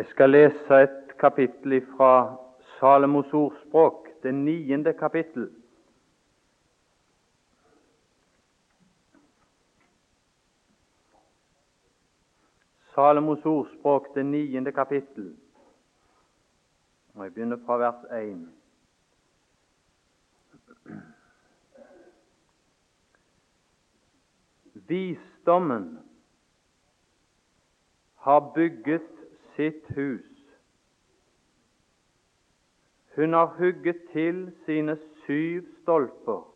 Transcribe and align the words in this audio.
Jeg 0.00 0.08
skal 0.08 0.30
lese 0.30 0.76
et 0.82 1.18
kapittel 1.20 1.82
fra 1.96 2.36
Salomos 2.78 3.32
ordspråk, 3.32 4.06
det 4.22 4.32
niende 4.34 4.92
kapittel. 4.92 5.50
Salomos 12.94 13.44
ordspråk, 13.44 14.14
det 14.14 14.26
niende 14.26 14.72
kapittel. 14.72 15.36
Og 17.14 17.24
Jeg 17.24 17.34
begynner 17.34 17.60
fra 17.66 17.76
vers 17.76 18.04
1. 18.24 18.48
Visdommen 24.88 25.98
har 28.16 28.52
bygget 28.54 29.19
sitt 29.60 29.96
hus. 29.96 30.56
Hun 33.16 33.32
har 33.32 33.46
hugget 33.46 33.96
til 34.12 34.52
sine 34.64 34.96
syv 35.24 35.66
stolper. 35.82 36.54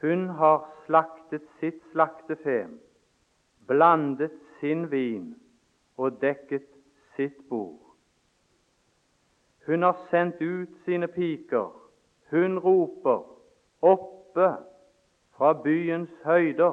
Hun 0.00 0.28
har 0.28 0.64
slaktet 0.86 1.42
sitt 1.60 1.82
slaktefe, 1.92 2.68
blandet 3.68 4.32
sin 4.60 4.90
vin 4.90 5.34
og 5.96 6.20
dekket 6.22 6.64
sitt 7.16 7.48
bord. 7.48 7.96
Hun 9.66 9.82
har 9.82 10.00
sendt 10.10 10.40
ut 10.40 10.72
sine 10.84 11.08
piker. 11.08 11.76
Hun 12.30 12.58
roper 12.58 13.26
oppe 13.82 14.52
fra 15.36 15.52
byens 15.52 16.10
høyder. 16.24 16.72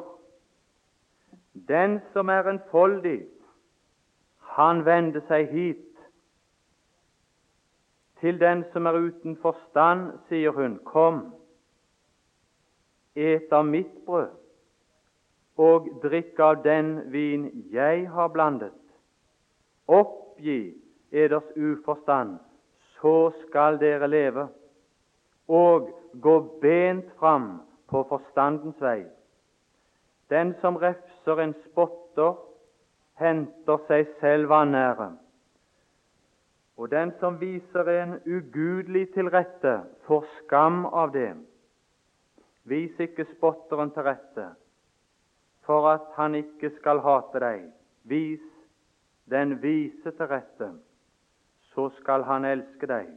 Den 1.67 1.99
som 2.13 2.29
er 2.29 2.47
enfoldig, 2.47 3.25
han 4.57 4.85
vendte 4.85 5.21
seg 5.29 5.51
hit. 5.53 5.83
Til 8.21 8.39
den 8.41 8.63
som 8.73 8.89
er 8.89 8.97
uten 8.97 9.37
forstand, 9.41 10.09
sier 10.29 10.55
hun, 10.55 10.79
kom, 10.85 11.27
et 13.17 13.53
av 13.53 13.65
mitt 13.65 13.93
brød 14.05 14.33
og 15.57 15.87
drikk 16.03 16.39
av 16.39 16.59
den 16.61 16.89
vin 17.09 17.47
jeg 17.73 18.05
har 18.13 18.29
blandet. 18.33 18.75
Oppgi 19.89 20.75
eders 21.11 21.47
uforstand, 21.57 22.37
så 22.97 23.31
skal 23.43 23.79
dere 23.81 24.09
leve, 24.09 24.47
og 25.49 25.89
gå 26.21 26.35
bent 26.61 27.09
fram 27.17 27.47
på 27.89 28.03
forstandens 28.09 28.77
vei. 28.81 29.07
Den 30.29 30.53
som 30.61 30.77
refser 30.77 31.41
en 31.41 31.55
spotter, 31.69 32.35
henter 33.17 33.81
seg 33.87 34.07
selv 34.21 34.49
vanære. 34.49 35.11
Og 36.77 36.91
den 36.91 37.11
som 37.19 37.39
viser 37.41 37.89
en 37.89 38.19
ugudelig 38.25 39.07
til 39.15 39.29
rette, 39.33 39.79
får 40.05 40.25
skam 40.37 40.85
av 40.85 41.11
det. 41.15 41.31
Vis 42.69 42.99
ikke 43.01 43.25
spotteren 43.31 43.89
til 43.95 44.05
rette, 44.05 44.45
for 45.65 45.87
at 45.89 46.05
han 46.19 46.35
ikke 46.37 46.69
skal 46.77 47.01
hate 47.01 47.41
deg. 47.41 47.63
Vis 48.03 48.43
den 49.31 49.57
vise 49.63 50.11
til 50.11 50.29
rette, 50.29 50.69
så 51.73 51.89
skal 51.97 52.23
han 52.27 52.45
elske 52.45 52.87
deg. 52.87 53.09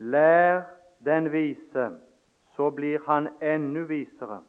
Lær 0.00 0.64
den 1.04 1.30
vise, 1.32 1.86
så 2.56 2.70
blir 2.74 3.04
han 3.06 3.28
enda 3.40 3.86
visere. 3.88 4.40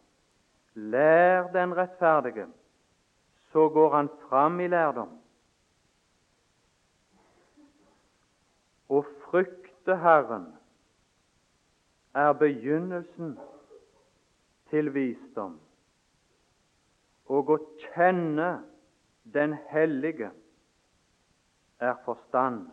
Lær 0.74 1.52
den 1.54 1.76
rettferdige, 1.78 2.48
så 3.52 3.70
går 3.70 3.96
han 3.96 4.10
fram 4.30 4.60
i 4.60 4.68
lærdom. 4.68 5.12
Å 8.92 9.02
frykte 9.28 9.96
Herren 10.04 10.50
er 12.16 12.34
begynnelsen 12.40 13.38
til 14.72 14.92
visdom. 14.96 15.56
Og 17.32 17.56
å 17.56 17.58
kjenne 17.86 18.52
Den 19.32 19.54
hellige 19.70 20.32
er 21.80 21.94
forstand. 22.06 22.64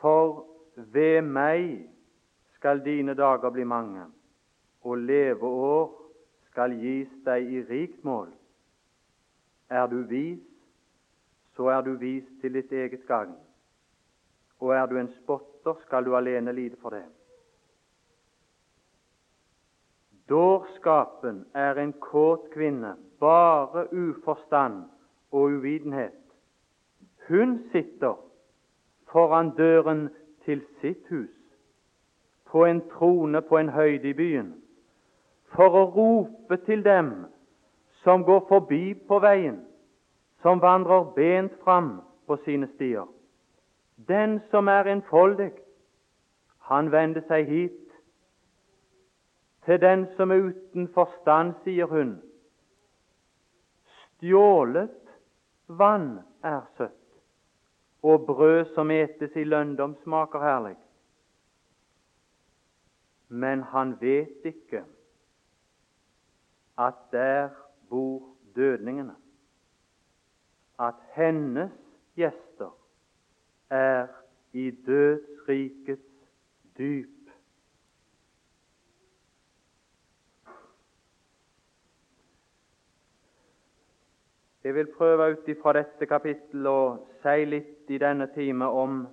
For 0.00 0.46
ved 0.74 1.20
meg 1.28 1.66
skal 2.56 2.80
dine 2.80 3.12
dager 3.14 3.52
bli 3.52 3.66
mange, 3.68 4.06
og 4.80 5.04
leveår 5.04 5.92
skal 6.48 6.72
gis 6.80 7.12
deg 7.28 7.52
i 7.52 7.60
rikt 7.68 8.00
mål. 8.04 8.32
Er 9.70 9.86
du 9.86 10.02
vis, 10.02 10.42
så 11.56 11.68
er 11.70 11.80
du 11.86 11.94
vis 12.00 12.26
til 12.40 12.54
ditt 12.54 12.72
eget 12.72 13.06
gagn 13.06 13.36
og 14.60 14.74
er 14.74 14.86
du 14.86 14.98
en 14.98 15.12
spotter, 15.22 15.74
skal 15.86 16.04
du 16.04 16.16
alene 16.16 16.52
lide 16.52 16.76
for 16.82 16.90
det. 16.90 17.04
Dårskapen 20.28 21.44
er 21.54 21.74
en 21.74 21.92
kåt 21.92 22.50
kvinne, 22.52 22.94
bare 23.20 23.86
uforstand 23.92 24.84
og 25.30 25.40
uvitenhet. 25.40 26.12
Hun 27.28 27.58
sitter 27.72 28.14
foran 29.12 29.50
døren 29.56 30.08
til 30.44 30.62
sitt 30.80 31.08
hus, 31.08 31.36
på 32.46 32.64
en 32.64 32.82
trone 32.90 33.42
på 33.42 33.58
en 33.58 33.68
høyde 33.68 34.08
i 34.08 34.14
byen, 34.14 34.54
for 35.56 35.74
å 35.74 35.84
rope 35.96 36.56
til 36.66 36.84
dem 36.84 37.26
som 38.04 38.24
går 38.24 38.46
forbi 38.48 38.94
på 39.08 39.18
veien, 39.20 39.60
som 40.42 40.60
vandrer 40.60 41.10
bent 41.16 41.56
fram 41.64 42.00
på 42.26 42.36
sine 42.44 42.68
stier. 42.74 43.08
Den 44.08 44.40
som 44.50 44.68
er 44.68 44.88
enfoldig, 44.88 45.50
han 46.70 46.88
vender 46.92 47.24
seg 47.28 47.48
hit. 47.50 47.76
Til 49.66 49.80
den 49.80 50.06
som 50.16 50.32
er 50.32 50.46
uten 50.48 50.88
forstand, 50.94 51.52
sier 51.64 51.90
hun, 51.90 52.14
stjålet 54.06 54.96
vann 55.68 56.22
er 56.42 56.62
søtt, 56.78 56.96
og 58.02 58.24
brød 58.26 58.72
som 58.74 58.90
etes 58.90 59.36
i 59.36 59.44
lønndom, 59.44 59.98
smaker 60.02 60.40
herlig. 60.40 60.76
Men 63.28 63.62
han 63.62 63.98
vet 64.00 64.48
ikke 64.48 64.82
at 66.80 66.96
der 67.12 67.50
bor 67.90 68.22
dødningene, 68.56 69.14
at 70.78 70.94
hennes 71.14 71.72
gjester 72.16 72.70
er 73.70 74.06
i 74.52 74.70
dødsrikets 74.70 76.28
dyp. 76.78 77.06
Jeg 84.64 84.74
vil 84.74 84.92
prøve 84.96 85.32
ut 85.32 85.48
ifra 85.48 85.72
dette 85.72 86.06
kapittelet 86.06 86.68
å 86.68 86.82
si 87.22 87.44
litt 87.48 87.88
i 87.90 87.98
denne 87.98 88.26
time 88.34 88.68
om 88.68 89.06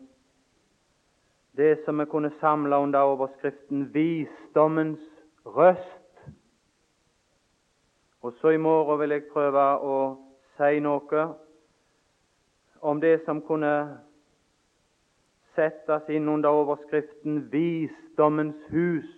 det 1.57 1.77
som 1.85 1.97
vi 1.99 2.05
kunne 2.05 2.31
samle 2.41 2.75
under 2.75 2.99
overskriften 2.99 3.87
'Visdommens 3.93 5.05
røst'. 5.45 6.06
Og 8.27 8.33
så 8.33 8.49
i 8.49 8.57
morgen 8.57 8.99
vil 8.99 9.13
jeg 9.15 9.29
prøve 9.31 9.61
å 9.87 9.97
si 10.57 10.81
noe 10.83 11.21
om 12.83 12.99
det 12.99 13.21
som 13.23 13.39
kunne 13.39 13.69
settes 15.55 16.09
inn 16.11 16.27
under 16.27 16.51
overskriften 16.51 17.37
'Visdommens 17.53 18.67
hus'. 18.73 19.15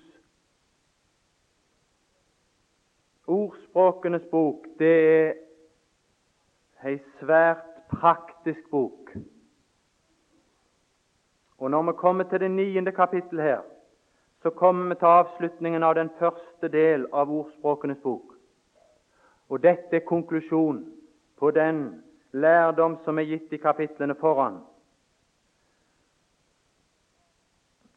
Ordspråkenes 3.25 4.29
bok 4.29 4.69
det 4.77 4.93
er 5.09 5.33
ei 6.85 6.99
svært 7.17 7.65
praktisk 7.89 8.69
bok. 8.69 9.09
Og 11.57 11.71
Når 11.71 11.83
vi 11.91 11.97
kommer 11.97 12.23
til 12.23 12.39
det 12.39 12.51
niende 12.51 12.91
kapittel 12.91 13.41
her, 13.41 13.61
så 14.41 14.49
kommer 14.49 14.89
vi 14.89 14.95
til 14.99 15.05
avslutningen 15.05 15.83
av 15.83 15.95
den 15.95 16.09
første 16.19 16.67
del 16.67 17.07
av 17.13 17.31
Ordspråkenes 17.31 17.97
bok. 18.03 18.28
Og 19.49 19.63
Dette 19.63 19.95
er 19.95 20.05
konklusjonen 20.05 20.85
på 21.37 21.51
den 21.51 22.03
lærdom 22.31 22.97
som 23.05 23.17
er 23.19 23.25
gitt 23.29 23.53
i 23.53 23.61
kapitlene 23.61 24.15
foran. 24.15 24.59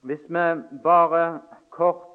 Hvis 0.03 0.23
vi 0.29 0.47
bare 0.83 1.41
kort, 1.71 2.09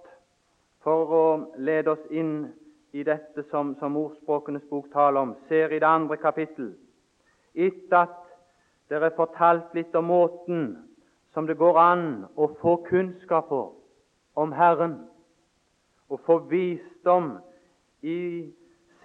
for 0.84 1.12
å 1.14 1.26
lede 1.58 1.92
oss 1.92 2.04
inn 2.12 2.48
i 2.96 3.04
dette 3.04 3.44
som, 3.52 3.76
som 3.80 3.98
Ordspråkenes 4.00 4.64
bok 4.70 4.88
taler 4.94 5.20
om, 5.22 5.34
ser 5.48 5.74
i 5.74 5.80
det 5.80 5.88
andre 5.88 6.18
kapittel 6.18 6.74
Etter 7.58 7.98
at 8.06 8.20
det 8.88 9.02
er 9.02 9.16
fortalt 9.18 9.74
litt 9.76 9.96
om 9.98 10.08
måten 10.08 10.68
som 11.34 11.48
det 11.48 11.58
går 11.60 11.80
an 11.82 12.06
å 12.38 12.48
få 12.62 12.78
kunnskap 12.88 13.50
på 13.50 13.62
om 14.38 14.54
Herren, 14.54 15.00
og 16.08 16.22
få 16.24 16.38
visdom 16.48 17.34
i 18.06 18.48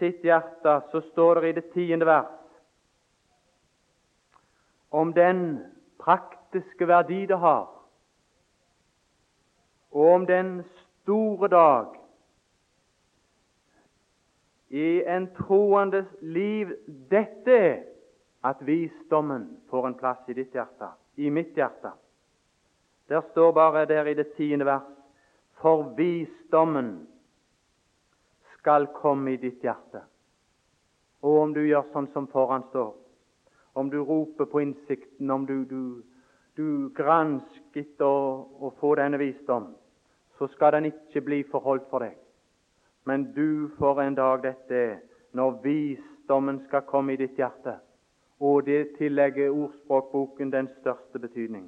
sitt 0.03 0.25
hjerte, 0.27 0.81
så 0.91 1.01
står 1.13 1.41
det 1.41 1.49
i 1.49 1.59
det 1.61 1.69
tiende 1.77 2.07
vers 2.09 2.39
om 4.93 5.15
den 5.17 5.63
praktiske 6.03 6.85
verdi 6.85 7.23
det 7.31 7.39
har, 7.41 7.71
og 9.93 10.09
om 10.15 10.27
den 10.29 10.51
store 11.03 11.49
dag 11.49 11.95
i 14.69 15.01
en 15.09 15.31
troendes 15.37 16.11
liv 16.21 16.75
dette 17.11 17.57
er 17.57 17.81
at 18.45 18.61
visdommen 18.67 19.47
får 19.71 19.87
en 19.87 19.95
plass 19.95 20.29
i 20.29 20.35
ditt 20.35 20.55
hjerte, 20.57 20.89
i 21.17 21.31
mitt 21.31 21.55
hjerte. 21.57 21.93
Der 23.09 23.23
står 23.31 23.53
bare 23.53 23.85
der 23.87 24.09
i 24.11 24.15
det 24.19 24.33
tiende 24.37 24.67
vers 24.67 24.89
For 25.63 25.83
visdommen 25.95 27.07
skal 28.63 28.87
komme 28.95 29.35
i 29.35 29.41
ditt 29.43 29.65
hjerte. 29.65 30.05
Og 31.27 31.39
om 31.41 31.53
du 31.55 31.65
gjør 31.67 31.89
sånn 31.91 32.09
som 32.15 32.29
foran 32.31 32.63
står, 32.71 32.93
om 33.75 33.89
du 33.91 33.99
roper 34.05 34.47
på 34.47 34.63
innsikten, 34.63 35.31
om 35.31 35.47
du, 35.47 35.65
du, 35.67 36.03
du 36.55 36.91
gransker 36.95 37.83
etter 37.83 38.07
å, 38.07 38.71
få 38.79 38.95
denne 39.01 39.19
visdom, 39.19 39.73
så 40.39 40.49
skal 40.55 40.77
den 40.77 40.91
ikke 40.93 41.25
bli 41.27 41.41
forholdt 41.51 41.89
for 41.91 42.05
deg. 42.05 42.15
Men 43.09 43.33
du 43.35 43.73
får 43.79 44.03
en 44.05 44.19
dag 44.19 44.45
dette 44.45 44.83
når 45.35 45.59
visdommen 45.65 46.61
skal 46.69 46.87
komme 46.87 47.17
i 47.17 47.19
ditt 47.19 47.41
hjerte. 47.41 47.79
Og 48.43 48.67
det 48.67 48.95
tillegger 48.99 49.55
ordspråkboken 49.55 50.53
den 50.55 50.71
største 50.81 51.19
betydning. 51.23 51.67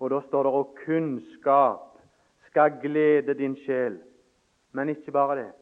Og 0.00 0.12
da 0.12 0.22
står 0.28 0.48
det 0.48 0.56
at 0.60 0.80
kunnskap 0.84 2.00
skal 2.48 2.80
glede 2.80 3.36
din 3.36 3.56
sjel. 3.64 4.00
Men 4.76 4.92
ikke 4.92 5.12
bare 5.12 5.40
det. 5.40 5.52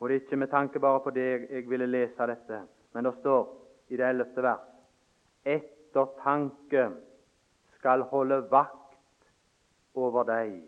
Og 0.00 0.08
det 0.08 0.16
er 0.16 0.20
ikke 0.20 0.36
med 0.36 0.52
tanke 0.52 0.80
bare 0.80 1.00
på 1.00 1.10
det 1.10 1.26
jeg 1.50 1.68
ville 1.70 1.86
lese 1.86 2.26
dette, 2.28 2.62
men 2.92 3.04
det 3.04 3.14
står 3.20 3.44
i 3.88 3.96
det 3.96 4.08
ellevte 4.08 4.42
vers 4.42 4.72
Ettertanke 5.46 6.88
skal 7.78 8.02
holde 8.10 8.40
vakt 8.50 8.96
over 9.94 10.26
deg 10.28 10.58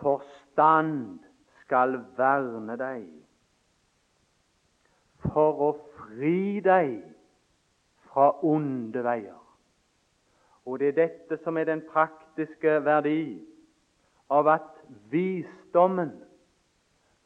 Forstand 0.00 1.20
skal 1.62 2.00
verne 2.16 2.76
deg 2.80 3.04
for 5.30 5.62
å 5.68 5.70
fri 5.96 6.60
deg 6.64 6.98
fra 8.10 8.28
onde 8.46 9.00
veier. 9.04 9.40
Og 10.64 10.80
det 10.80 10.92
er 10.92 10.98
dette 10.98 11.38
som 11.44 11.56
er 11.58 11.68
den 11.68 11.82
praktiske 11.88 12.78
verdi 12.84 13.40
av 14.32 14.48
at 14.52 14.70
visdommen 15.74 16.22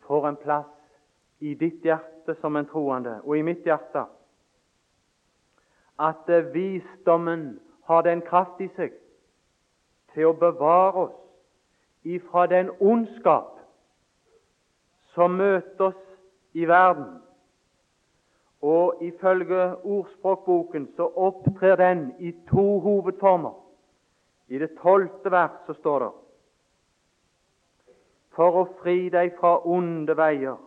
får 0.01 0.29
en 0.29 0.37
plass 0.37 0.67
i 1.39 1.55
ditt 1.55 1.85
hjerte 1.85 2.35
som 2.41 2.57
en 2.57 2.67
troende, 2.67 3.21
og 3.25 3.37
i 3.37 3.43
mitt 3.43 3.67
hjerte. 3.67 4.07
At 6.01 6.29
visdommen 6.55 7.59
har 7.85 8.03
den 8.03 8.23
kraft 8.25 8.61
i 8.61 8.69
seg 8.77 8.95
til 10.15 10.31
å 10.31 10.33
bevare 10.33 11.03
oss 11.03 11.19
ifra 12.09 12.47
den 12.49 12.71
ondskap 12.81 13.59
som 15.13 15.37
møter 15.37 15.91
oss 15.91 16.05
i 16.57 16.65
verden. 16.65 17.21
Og 18.65 19.03
ifølge 19.05 19.75
ordspråkboken 19.85 20.89
så 20.97 21.11
opptrer 21.17 21.77
den 21.77 22.09
i 22.19 22.33
to 22.49 22.81
hovedformer. 22.81 23.53
I 24.49 24.59
det 24.59 24.73
tolvte 24.81 25.31
vers 25.31 25.61
så 25.67 25.77
står 25.77 26.01
det 26.07 26.11
For 28.39 28.55
å 28.55 28.65
fri 28.79 29.09
deg 29.11 29.33
fra 29.41 29.57
onde 29.67 30.15
veier, 30.15 30.59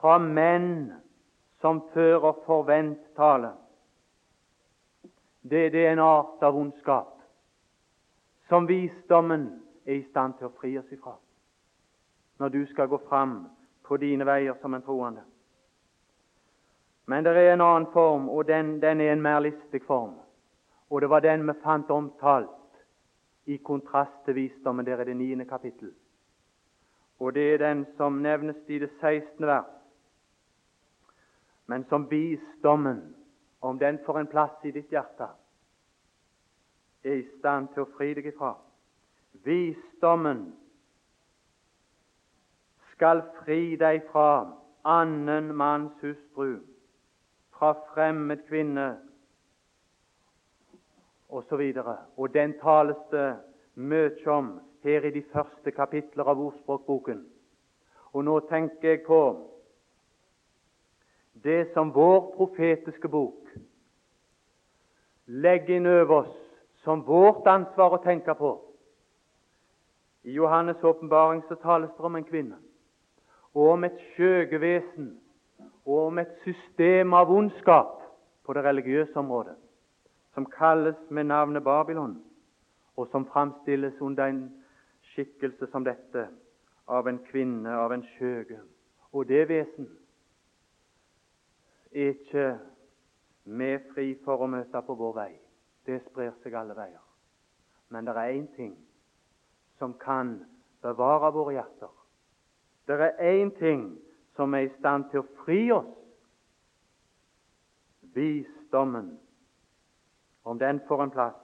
fra 0.00 0.16
menn 0.18 0.90
som 1.62 1.84
fører 1.94 2.34
forvent 2.48 2.98
tale. 3.14 3.52
Det, 5.44 5.68
det 5.70 5.84
er 5.84 5.92
en 5.92 6.02
art 6.02 6.42
av 6.42 6.58
ondskap 6.58 7.12
som 8.48 8.66
visdommen 8.66 9.46
er 9.86 10.00
i 10.00 10.06
stand 10.08 10.34
til 10.38 10.50
å 10.50 10.56
fri 10.58 10.74
oss 10.80 10.90
ifra 10.92 11.14
når 12.42 12.50
du 12.50 12.60
skal 12.66 12.90
gå 12.90 12.98
fram 13.06 13.44
på 13.86 13.96
dine 14.02 14.26
veier 14.26 14.56
som 14.60 14.74
en 14.74 14.82
troende. 14.82 15.22
Men 17.06 17.24
det 17.24 17.36
er 17.36 17.52
en 17.52 17.62
annen 17.62 17.86
form, 17.92 18.28
og 18.28 18.48
den, 18.48 18.80
den 18.82 19.00
er 19.00 19.12
en 19.12 19.22
mer 19.22 19.40
listig 19.44 19.84
form. 19.86 20.16
Og 20.90 21.00
det 21.00 21.10
var 21.12 21.22
den 21.22 21.46
vi 21.46 21.54
fant 21.62 21.90
omtalt 21.90 22.80
i 23.46 23.60
kontrast 23.62 24.24
til 24.24 24.34
visdommen 24.40 24.86
der 24.86 25.04
i 25.04 25.12
det 25.12 25.16
niende 25.16 25.44
kapittel. 25.44 25.92
Og 27.20 27.34
det 27.34 27.54
er 27.54 27.58
den 27.58 27.86
som 27.96 28.12
nevnes 28.22 28.56
i 28.68 28.78
det 28.78 28.90
16. 29.00 29.46
vers. 29.46 29.70
Men 31.66 31.84
som 31.88 32.10
visdommen, 32.10 33.14
om 33.60 33.78
den 33.78 33.98
får 34.06 34.18
en 34.18 34.26
plass 34.26 34.64
i 34.64 34.70
ditt 34.70 34.90
hjerte, 34.92 35.28
er 37.04 37.20
i 37.20 37.28
stand 37.38 37.70
til 37.72 37.84
å 37.84 37.92
fri 37.96 38.12
deg 38.16 38.28
ifra. 38.32 38.54
Visdommen 39.44 40.44
skal 42.92 43.22
fri 43.40 43.76
deg 43.80 44.04
fra 44.12 44.28
annen 44.84 45.50
manns 45.56 45.96
hustru, 46.04 46.58
fra 47.56 47.72
fremmed 47.94 48.44
kvinne 48.48 48.86
osv. 51.28 51.60
Og, 51.60 51.96
og 52.16 52.34
den 52.34 52.54
tales 52.60 53.00
det 53.10 53.28
mye 53.74 54.30
om 54.30 54.54
her 54.84 55.04
i 55.04 55.10
de 55.10 55.22
første 55.32 55.70
kapitler 55.70 56.28
av 56.28 56.40
ordspråkboken. 56.40 57.24
Og 58.12 58.24
nå 58.24 58.38
tenker 58.50 58.88
jeg 58.88 59.04
på 59.06 59.20
det 61.44 61.72
som 61.74 61.90
vår 61.94 62.30
profetiske 62.36 63.08
bok 63.10 63.50
legger 65.26 65.78
inn 65.78 65.88
over 65.88 66.14
oss 66.20 66.36
som 66.84 67.02
vårt 67.06 67.46
ansvar 67.48 67.96
å 67.96 68.02
tenke 68.04 68.34
på 68.38 68.52
i 70.24 70.36
Johannes' 70.36 70.84
åpenbaring 70.84 71.42
så 71.48 71.54
tales 71.54 71.90
det 71.96 72.04
om 72.04 72.16
en 72.16 72.24
kvinne, 72.24 72.56
og 73.52 73.70
om 73.74 73.84
et 73.84 73.98
skjøgevesen, 74.14 75.10
og 75.84 75.98
om 76.06 76.18
et 76.18 76.32
system 76.44 77.12
av 77.12 77.32
ondskap 77.32 78.00
på 78.44 78.54
det 78.56 78.64
religiøse 78.64 79.18
området, 79.20 79.56
som 80.34 80.46
kalles 80.48 80.96
med 81.10 81.28
navnet 81.28 81.64
Babylon, 81.64 82.16
og 82.96 83.08
som 83.12 83.26
framstilles 83.26 84.00
under 84.00 84.24
en 84.24 84.63
skikkelse 85.14 85.70
som 85.72 85.84
dette, 85.86 86.28
av 86.86 87.08
en 87.08 87.18
kvinne, 87.30 87.70
av 87.70 87.92
en 87.92 88.04
skjøge. 88.14 88.60
Og 89.14 89.28
det 89.28 89.46
vesen 89.48 89.88
er 91.94 92.10
ikke 92.12 92.46
vi 93.44 93.70
fri 93.92 94.06
for 94.24 94.42
å 94.42 94.50
møte 94.50 94.82
på 94.82 94.96
vår 94.98 95.14
vei. 95.16 95.32
Det 95.86 96.00
sprer 96.08 96.32
seg 96.42 96.56
alle 96.58 96.76
veier. 96.76 97.02
Men 97.92 98.08
det 98.08 98.16
er 98.16 98.32
én 98.34 98.48
ting 98.56 98.74
som 99.78 99.94
kan 100.00 100.38
bevare 100.82 101.30
våre 101.32 101.54
hjerter. 101.58 101.92
Det 102.88 102.96
er 103.00 103.20
én 103.20 103.52
ting 103.58 103.84
som 104.36 104.54
er 104.54 104.66
i 104.66 104.72
stand 104.78 105.10
til 105.12 105.22
å 105.22 105.28
fri 105.44 105.60
oss. 105.72 105.92
Visdommen. 108.14 109.14
Om 110.44 110.58
den 110.58 110.80
får 110.88 111.02
en 111.02 111.14
plass 111.14 111.40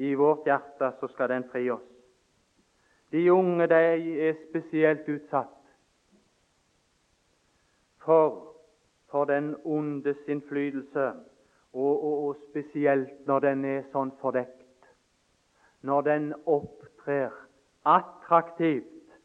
i 0.00 0.14
vårt 0.14 0.46
hjerte, 0.48 0.92
så 1.00 1.08
skal 1.12 1.28
den 1.28 1.48
fri 1.52 1.66
oss. 1.70 1.89
De 3.10 3.32
unge 3.32 3.66
de 3.66 3.74
er 4.28 4.34
spesielt 4.48 5.08
utsatt 5.08 5.56
for, 8.04 8.54
for 9.10 9.24
den 9.24 9.56
ondes 9.64 10.16
innflytelse, 10.28 11.12
og, 11.72 12.04
og, 12.04 12.24
og 12.28 12.36
spesielt 12.50 13.26
når 13.26 13.40
den 13.44 13.64
er 13.64 13.82
sånn 13.92 14.12
fordekt. 14.22 14.88
Når 15.82 16.06
den 16.06 16.30
opptrer 16.46 17.34
attraktivt 17.86 19.18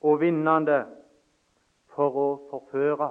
og 0.00 0.20
vinnende 0.20 0.80
for 1.94 2.18
å 2.18 2.28
forføre, 2.50 3.10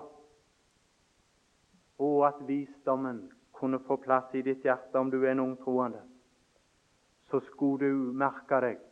og 1.97 2.19
at 2.27 2.43
visdommen 2.47 3.23
kunne 3.57 3.79
få 3.87 3.97
plass 4.03 4.33
i 4.37 4.43
ditt 4.45 4.65
hjerte 4.65 4.99
om 4.99 5.09
du 5.11 5.21
er 5.23 5.33
en 5.33 5.43
ung 5.47 5.55
troende, 5.63 6.03
så 7.31 7.41
skulle 7.49 7.89
du 7.89 8.11
merke 8.15 8.61
deg 8.63 8.83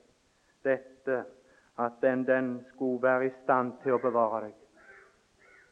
dette 0.65 1.23
at 1.79 1.97
den, 2.01 2.27
den 2.27 2.65
skulle 2.73 3.01
være 3.01 3.25
i 3.27 3.33
stand 3.43 3.73
til 3.83 3.95
å 3.95 4.01
bevare 4.03 4.45
deg. 4.47 4.53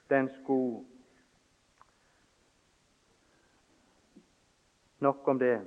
Den 0.09 0.29
skulle 0.41 0.83
Nok 5.03 5.27
om 5.27 5.39
det. 5.39 5.57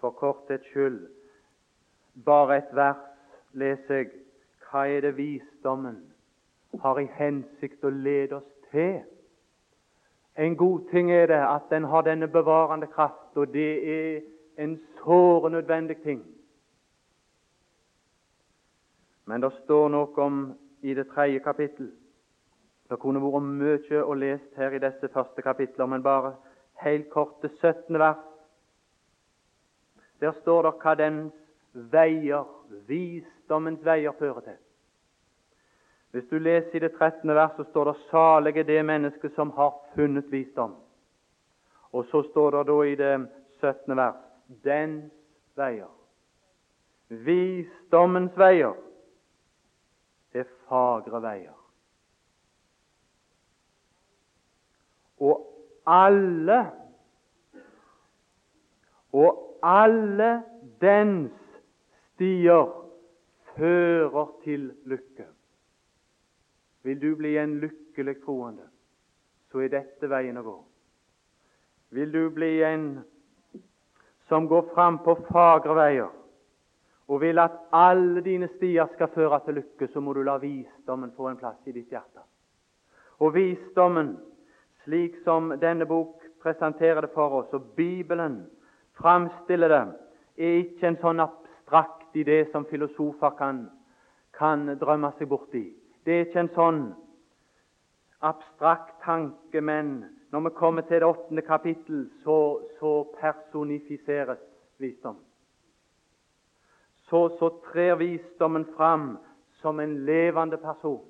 For 0.00 0.14
korthets 0.16 0.64
skyld 0.70 1.02
bare 2.24 2.56
et 2.56 2.70
vers 2.72 3.02
leser 3.52 3.94
jeg. 3.94 4.06
Hva 4.68 4.86
er 4.88 5.04
det 5.04 5.16
visdommen 5.16 5.98
har 6.80 7.00
i 7.00 7.04
hensikt 7.18 7.84
å 7.84 7.92
lede 7.92 8.38
oss 8.38 8.48
til? 8.70 9.02
En 10.38 10.56
god 10.56 10.88
ting 10.90 11.10
er 11.12 11.26
det 11.26 11.40
at 11.40 11.68
den 11.70 11.84
har 11.84 12.06
denne 12.06 12.28
bevarende 12.28 12.86
kraft, 12.86 13.36
og 13.36 13.52
det 13.52 13.72
er 13.92 14.20
en 14.58 14.78
såre 15.00 15.50
nødvendig 15.50 15.96
ting. 16.02 16.22
Men 19.28 19.40
det 19.44 19.50
står 19.52 19.90
noe 19.92 20.24
om 20.24 20.36
i 20.80 20.94
det 20.94 21.10
tredje 21.12 21.40
kapittel 21.44 21.90
Det 22.88 22.96
kunne 23.02 23.20
vært 23.20 23.44
mye 23.44 23.98
å 24.00 24.14
lese 24.16 24.56
her 24.56 24.72
i 24.72 24.80
disse 24.80 25.10
første 25.12 25.42
kapitler, 25.44 25.86
men 25.86 26.02
bare 26.02 26.30
helt 26.80 27.10
kort 27.12 27.34
til 27.42 27.50
17. 27.60 27.98
vers. 28.00 28.22
Der 30.24 30.32
står 30.40 30.62
det 30.64 30.72
hva 30.80 30.94
dens 30.96 31.34
veier, 31.92 32.46
visdommens 32.88 33.84
veier, 33.84 34.16
fører 34.16 34.40
til. 34.46 34.56
Hvis 36.16 36.30
du 36.30 36.38
leser 36.38 36.80
i 36.80 36.84
det 36.86 36.94
13. 36.96 37.28
vers, 37.28 37.52
så 37.56 37.68
står 37.68 37.84
det 37.84 37.96
'salige 38.08 38.64
det 38.64 38.84
mennesket 38.84 39.34
som 39.34 39.50
har 39.50 39.74
funnet 39.94 40.32
visdom'. 40.32 40.80
Og 41.92 42.04
så 42.04 42.22
står 42.30 42.50
det 42.50 42.66
da 42.66 42.82
i 42.82 42.94
det 42.94 43.28
17. 43.60 43.96
vers 43.96 44.16
'dens 44.64 45.12
veier'. 45.56 45.92
Visdommens 47.08 48.32
veier 48.36 48.87
er 50.34 50.44
fagre 50.68 51.22
veier. 51.22 51.56
Og 55.18 55.44
alle 55.86 56.58
og 59.12 59.60
alle 59.62 60.30
dens 60.80 61.32
stier 62.12 62.68
fører 63.56 64.32
til 64.44 64.70
lykke. 64.84 65.26
Vil 66.82 67.00
du 67.02 67.16
bli 67.16 67.36
en 67.38 67.58
lykkelig 67.60 68.20
troende, 68.22 68.68
så 69.50 69.64
er 69.64 69.72
dette 69.72 70.10
veien 70.10 70.38
å 70.38 70.44
gå. 70.46 70.56
Vil 71.96 72.12
du 72.12 72.28
bli 72.36 72.52
en 72.68 72.86
som 74.28 74.46
går 74.48 74.68
fram 74.74 75.00
på 75.04 75.16
fagre 75.30 75.74
veier, 75.74 76.12
og 77.08 77.20
vil 77.20 77.38
at 77.40 77.54
alle 77.72 78.20
dine 78.20 78.48
stier 78.56 78.88
skal 78.92 79.08
føre 79.14 79.40
til 79.44 79.60
lykke, 79.62 79.88
så 79.88 80.00
må 80.00 80.12
du 80.12 80.22
la 80.22 80.36
visdommen 80.42 81.12
få 81.16 81.30
en 81.30 81.38
plass 81.40 81.60
i 81.66 81.72
ditt 81.72 81.88
hjerte. 81.92 82.20
Og 83.24 83.32
visdommen, 83.34 84.16
slik 84.84 85.16
som 85.24 85.54
denne 85.60 85.86
bok 85.88 86.20
presenterer 86.42 87.06
det 87.06 87.14
for 87.14 87.40
oss, 87.40 87.52
og 87.56 87.72
Bibelen 87.76 88.42
framstiller 89.00 89.72
det, 89.72 89.84
er 90.38 90.60
ikke 90.62 90.92
en 90.92 91.00
sånn 91.00 91.24
abstrakt 91.24 92.16
idé 92.16 92.44
som 92.52 92.66
filosofer 92.68 93.34
kan, 93.38 93.64
kan 94.36 94.68
drømme 94.78 95.10
seg 95.18 95.30
bort 95.32 95.54
i. 95.56 95.64
Det 96.04 96.14
er 96.14 96.26
ikke 96.28 96.44
en 96.44 96.54
sånn 96.54 96.82
abstrakt 98.20 99.00
tanke, 99.04 99.60
men 99.60 100.04
når 100.30 100.44
vi 100.48 100.54
kommer 100.58 100.86
til 100.86 101.00
det 101.00 101.08
åttende 101.08 101.42
kapittel, 101.42 102.04
så, 102.24 102.60
så 102.78 102.92
personifiseres 103.16 104.44
visdom. 104.78 105.16
Så, 107.08 107.28
så 107.38 107.48
trer 107.72 107.96
visdommen 107.96 108.66
fram 108.76 109.18
som 109.60 109.80
en 109.80 110.04
levende 110.04 110.56
person. 110.56 111.04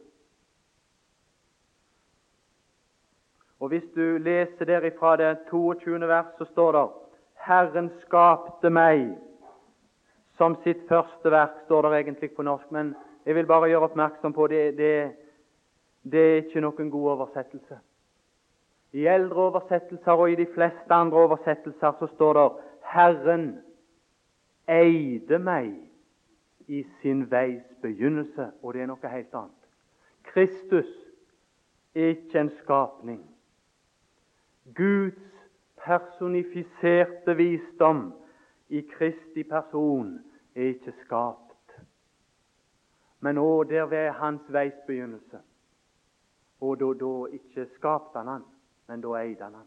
Og 3.60 3.68
Hvis 3.68 3.84
du 3.94 4.18
leser 4.18 4.64
derifra 4.64 5.16
det 5.16 5.38
22. 5.50 6.08
vers, 6.08 6.26
så 6.38 6.44
står 6.44 6.72
det 6.72 6.86
Herren 7.48 7.90
skapte 8.06 8.70
meg 8.70 9.16
som 10.38 10.54
sitt 10.62 10.84
første 10.88 11.30
verk, 11.30 11.56
står 11.64 11.82
det 11.82 11.98
egentlig 11.98 12.30
på 12.36 12.42
norsk. 12.42 12.70
Men 12.70 12.94
jeg 13.26 13.34
vil 13.34 13.46
bare 13.46 13.68
gjøre 13.68 13.88
oppmerksom 13.90 14.32
på 14.32 14.46
det, 14.46 14.76
det, 14.78 14.92
det 16.02 16.20
er 16.20 16.36
ikke 16.44 16.62
noen 16.62 16.90
god 16.90 17.10
oversettelse. 17.16 17.80
I 18.92 19.06
eldre 19.10 19.48
oversettelser 19.50 20.12
og 20.12 20.30
i 20.30 20.38
de 20.38 20.46
fleste 20.54 20.94
andre 20.94 21.26
oversettelser 21.26 21.98
så 21.98 22.06
står 22.14 22.38
det 22.38 22.48
'Herren 22.92 23.58
eide 24.68 25.38
meg 25.38 25.87
i 26.68 26.82
sin 27.00 27.30
veis 27.30 27.64
begynnelse', 27.82 28.52
og 28.62 28.74
det 28.74 28.82
er 28.82 28.86
noe 28.86 29.08
helt 29.08 29.34
annet. 29.34 29.68
Kristus 30.24 30.90
er 31.94 32.14
ikke 32.14 32.40
en 32.40 32.50
skapning. 32.62 33.22
Guds 34.76 35.48
personifiserte 35.84 37.36
visdom 37.36 38.12
i 38.68 38.80
Kristi 38.80 39.42
person 39.42 40.18
er 40.54 40.62
ikke 40.74 40.92
skapt 41.04 41.48
men 43.20 43.38
òg 43.38 43.68
der 43.70 43.86
ved 43.86 44.10
hans 44.10 44.42
veis 44.52 44.74
begynnelse. 44.86 45.38
Og 46.60 46.80
da, 46.80 46.92
da 47.00 47.26
ikke 47.32 47.66
skapte 47.76 48.18
han 48.18 48.28
han, 48.28 48.44
men 48.88 49.00
da 49.00 49.14
eide 49.18 49.44
han 49.44 49.54
han. 49.54 49.66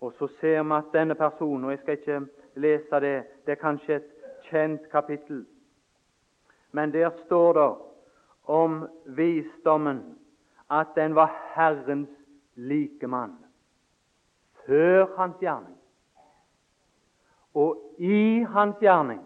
Og 0.00 0.12
så 0.12 0.28
ser 0.40 0.62
vi 0.62 0.74
at 0.74 0.92
denne 0.92 1.14
personen, 1.14 1.64
og 1.64 1.70
jeg 1.70 1.78
skal 1.78 1.98
ikke 1.98 2.20
lese 2.54 3.00
det, 3.00 3.24
det 3.46 3.52
er 3.52 3.60
kanskje 3.60 3.96
et 3.96 4.12
kjent 4.48 4.88
kapittel, 4.90 5.46
men 6.72 6.92
der 6.92 7.10
står 7.24 7.52
det 7.58 7.68
om 8.50 8.82
visdommen 9.04 10.02
at 10.70 10.94
den 10.94 11.14
var 11.14 11.32
Herrens 11.54 12.10
likemann 12.54 13.38
før 14.66 15.06
hans 15.16 15.36
gjerning. 15.40 15.76
Og 17.54 17.96
i 17.98 18.42
hans 18.46 18.78
gjerning 18.78 19.24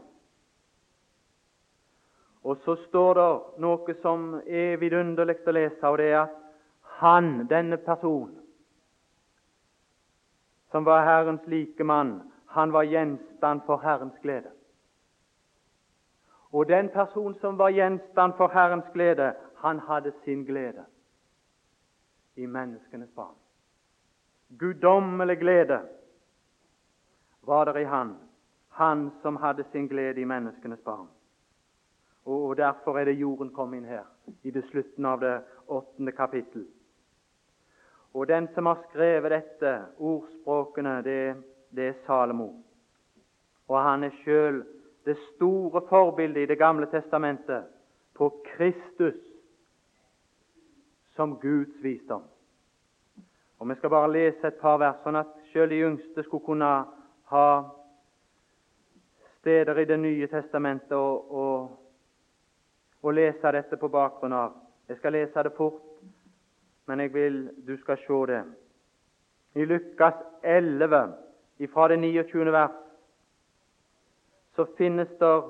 og 2.45 2.61
så 2.65 2.77
står 2.77 3.15
det 3.17 3.61
noe 3.65 3.95
som 4.03 4.25
er 4.45 4.77
vidunderlig 4.77 5.39
å 5.49 5.55
lese, 5.57 5.89
og 5.89 5.97
det 5.99 6.11
er 6.13 6.19
at 6.27 6.35
han, 7.01 7.47
denne 7.49 7.79
personen, 7.81 8.37
som 10.71 10.85
var 10.85 11.07
Herrens 11.07 11.47
likemann, 11.49 12.19
han 12.53 12.75
var 12.75 12.85
gjenstand 12.91 13.65
for 13.67 13.81
Herrens 13.81 14.19
glede. 14.23 14.53
Og 16.55 16.69
den 16.69 16.89
person 16.89 17.35
som 17.35 17.59
var 17.59 17.73
gjenstand 17.75 18.37
for 18.39 18.49
Herrens 18.49 18.87
glede, 18.93 19.33
han 19.57 19.79
hadde 19.79 20.13
sin 20.25 20.45
glede 20.45 20.85
i 22.37 22.47
menneskenes 22.47 23.11
barn. 23.17 23.35
Guddommelig 24.59 25.39
glede 25.39 25.81
var 27.43 27.65
der 27.65 27.79
i 27.79 27.85
han, 27.85 28.15
han 28.69 29.11
som 29.23 29.37
hadde 29.37 29.65
sin 29.73 29.89
glede 29.89 30.21
i 30.21 30.25
menneskenes 30.25 30.81
barn. 30.85 31.09
Og 32.25 32.57
Derfor 32.57 32.99
er 32.99 33.05
det 33.05 33.19
jorden 33.19 33.51
kom 33.51 33.75
inn 33.75 33.85
her, 33.85 34.05
i 34.43 34.51
det 34.51 34.63
slutten 34.71 35.07
av 35.07 35.21
det 35.21 35.41
åttende 35.67 36.13
kapittel. 36.13 36.67
Og 38.15 38.29
Den 38.29 38.49
som 38.55 38.67
har 38.67 38.79
skrevet 38.91 39.31
dette, 39.31 39.75
ordspråkene, 39.99 41.03
det, 41.03 41.35
det 41.71 41.89
er 41.89 42.01
Salomo. 42.07 42.63
Og 43.69 43.83
han 43.83 44.05
er 44.05 44.15
sjøl 44.23 44.63
det 45.05 45.17
store 45.35 45.83
forbildet 45.89 46.43
i 46.43 46.47
Det 46.47 46.59
gamle 46.59 46.87
testamentet 46.87 47.65
på 48.15 48.31
Kristus 48.45 49.21
som 51.17 51.39
Guds 51.41 51.83
visdom. 51.83 52.23
Og 53.59 53.69
Vi 53.69 53.75
skal 53.75 53.91
bare 53.91 54.13
lese 54.13 54.47
et 54.47 54.61
par 54.61 54.79
vers, 54.79 54.99
sånn 55.05 55.17
at 55.17 55.31
selv 55.53 55.71
de 55.71 55.81
yngste 55.87 56.23
skulle 56.23 56.45
kunne 56.45 56.71
ha 57.31 57.49
steder 59.41 59.79
i 59.79 59.85
Det 59.85 59.99
nye 60.01 60.27
testamentet 60.27 60.97
og, 60.97 61.31
og 61.31 61.85
å 63.05 63.13
lese 63.13 63.53
dette 63.53 63.77
på 63.77 63.89
bakgrunn 63.89 64.33
av. 64.33 64.55
Jeg 64.89 64.97
skal 64.99 65.13
lese 65.13 65.43
det 65.43 65.53
fort, 65.57 65.83
men 66.89 67.01
jeg 67.01 67.13
vil 67.15 67.39
du 67.67 67.77
skal 67.81 68.01
se 68.05 68.21
det. 68.33 68.43
I 69.55 69.65
Lukas 69.65 70.15
11, 70.43 71.13
fra 71.73 71.89
det 71.89 71.99
29. 72.01 72.53
vers, 72.53 72.84
så 74.57 74.67
finnes 74.79 75.09
det 75.21 75.43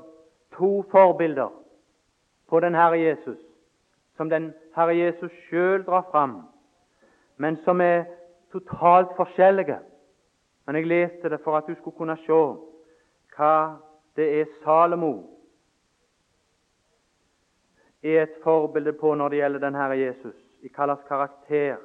to 0.57 0.83
forbilder 0.91 1.51
på 2.49 2.61
den 2.61 2.75
Herre 2.75 2.99
Jesus, 2.99 3.39
som 4.17 4.31
den 4.31 4.53
Herre 4.77 4.97
Jesus 4.97 5.33
sjøl 5.49 5.85
drar 5.85 6.07
fram, 6.11 6.43
men 7.37 7.57
som 7.65 7.81
er 7.81 8.05
totalt 8.53 9.17
forskjellige. 9.17 9.79
Men 10.67 10.77
jeg 10.77 10.87
leste 10.87 11.29
det 11.29 11.41
for 11.45 11.57
at 11.57 11.67
du 11.69 11.75
skulle 11.75 11.97
kunne 11.97 12.17
se 12.25 12.43
hva 13.37 13.55
det 14.17 14.29
er 14.41 14.53
Salomo 14.63 15.15
er 18.05 18.23
et 18.23 18.37
forbilde 18.43 18.93
på 18.93 19.15
når 19.15 19.29
det 19.29 19.41
gjelder 19.41 19.59
den 19.59 19.75
Herre 19.75 19.99
Jesus, 19.99 20.37
i 20.63 20.69
kalles 20.69 21.01
karakter. 21.09 21.77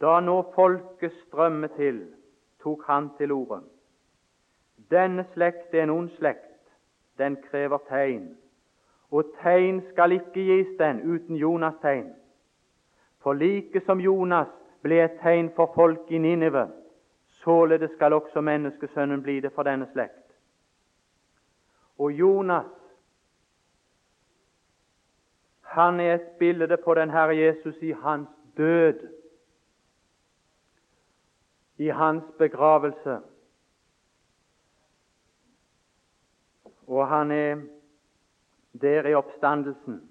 Da 0.00 0.20
nå 0.20 0.36
folket 0.54 1.14
strømmer 1.26 1.74
til, 1.76 2.04
tok 2.62 2.86
han 2.86 3.10
til 3.18 3.32
orde. 3.32 3.60
Denne 4.92 5.24
slekt 5.32 5.74
er 5.74 5.86
en 5.86 5.90
ond 5.90 6.10
slekt, 6.18 6.60
den 7.18 7.36
krever 7.48 7.80
tegn. 7.88 8.34
Og 9.10 9.32
tegn 9.42 9.80
skal 9.92 10.12
ikke 10.12 10.44
gis 10.44 10.76
den 10.78 11.00
uten 11.14 11.36
Jonas' 11.36 11.80
tegn. 11.80 12.12
For 13.24 13.32
like 13.32 13.80
som 13.86 14.00
Jonas 14.00 14.52
ble 14.82 15.00
et 15.04 15.18
tegn 15.22 15.50
for 15.56 15.72
folk 15.74 16.10
i 16.10 16.18
Ninive, 16.18 16.68
således 17.44 17.90
skal 17.96 18.12
også 18.12 18.40
menneskesønnen 18.40 19.22
bli 19.22 19.40
det 19.40 19.52
for 19.52 19.62
denne 19.62 19.88
slekt. 19.92 20.18
Og 21.98 22.12
Jonas 22.12 22.72
han 25.72 26.00
er 26.00 26.14
et 26.14 26.28
bilde 26.38 26.76
på 26.84 26.94
den 26.94 27.10
Herre 27.10 27.36
Jesus 27.36 27.76
i 27.82 27.90
hans 27.90 28.28
død, 28.56 29.08
i 31.78 31.88
hans 31.88 32.24
begravelse. 32.38 33.20
Og 36.86 37.08
han 37.08 37.30
er 37.30 37.60
der 38.80 39.06
i 39.06 39.14
oppstandelsen. 39.14 40.08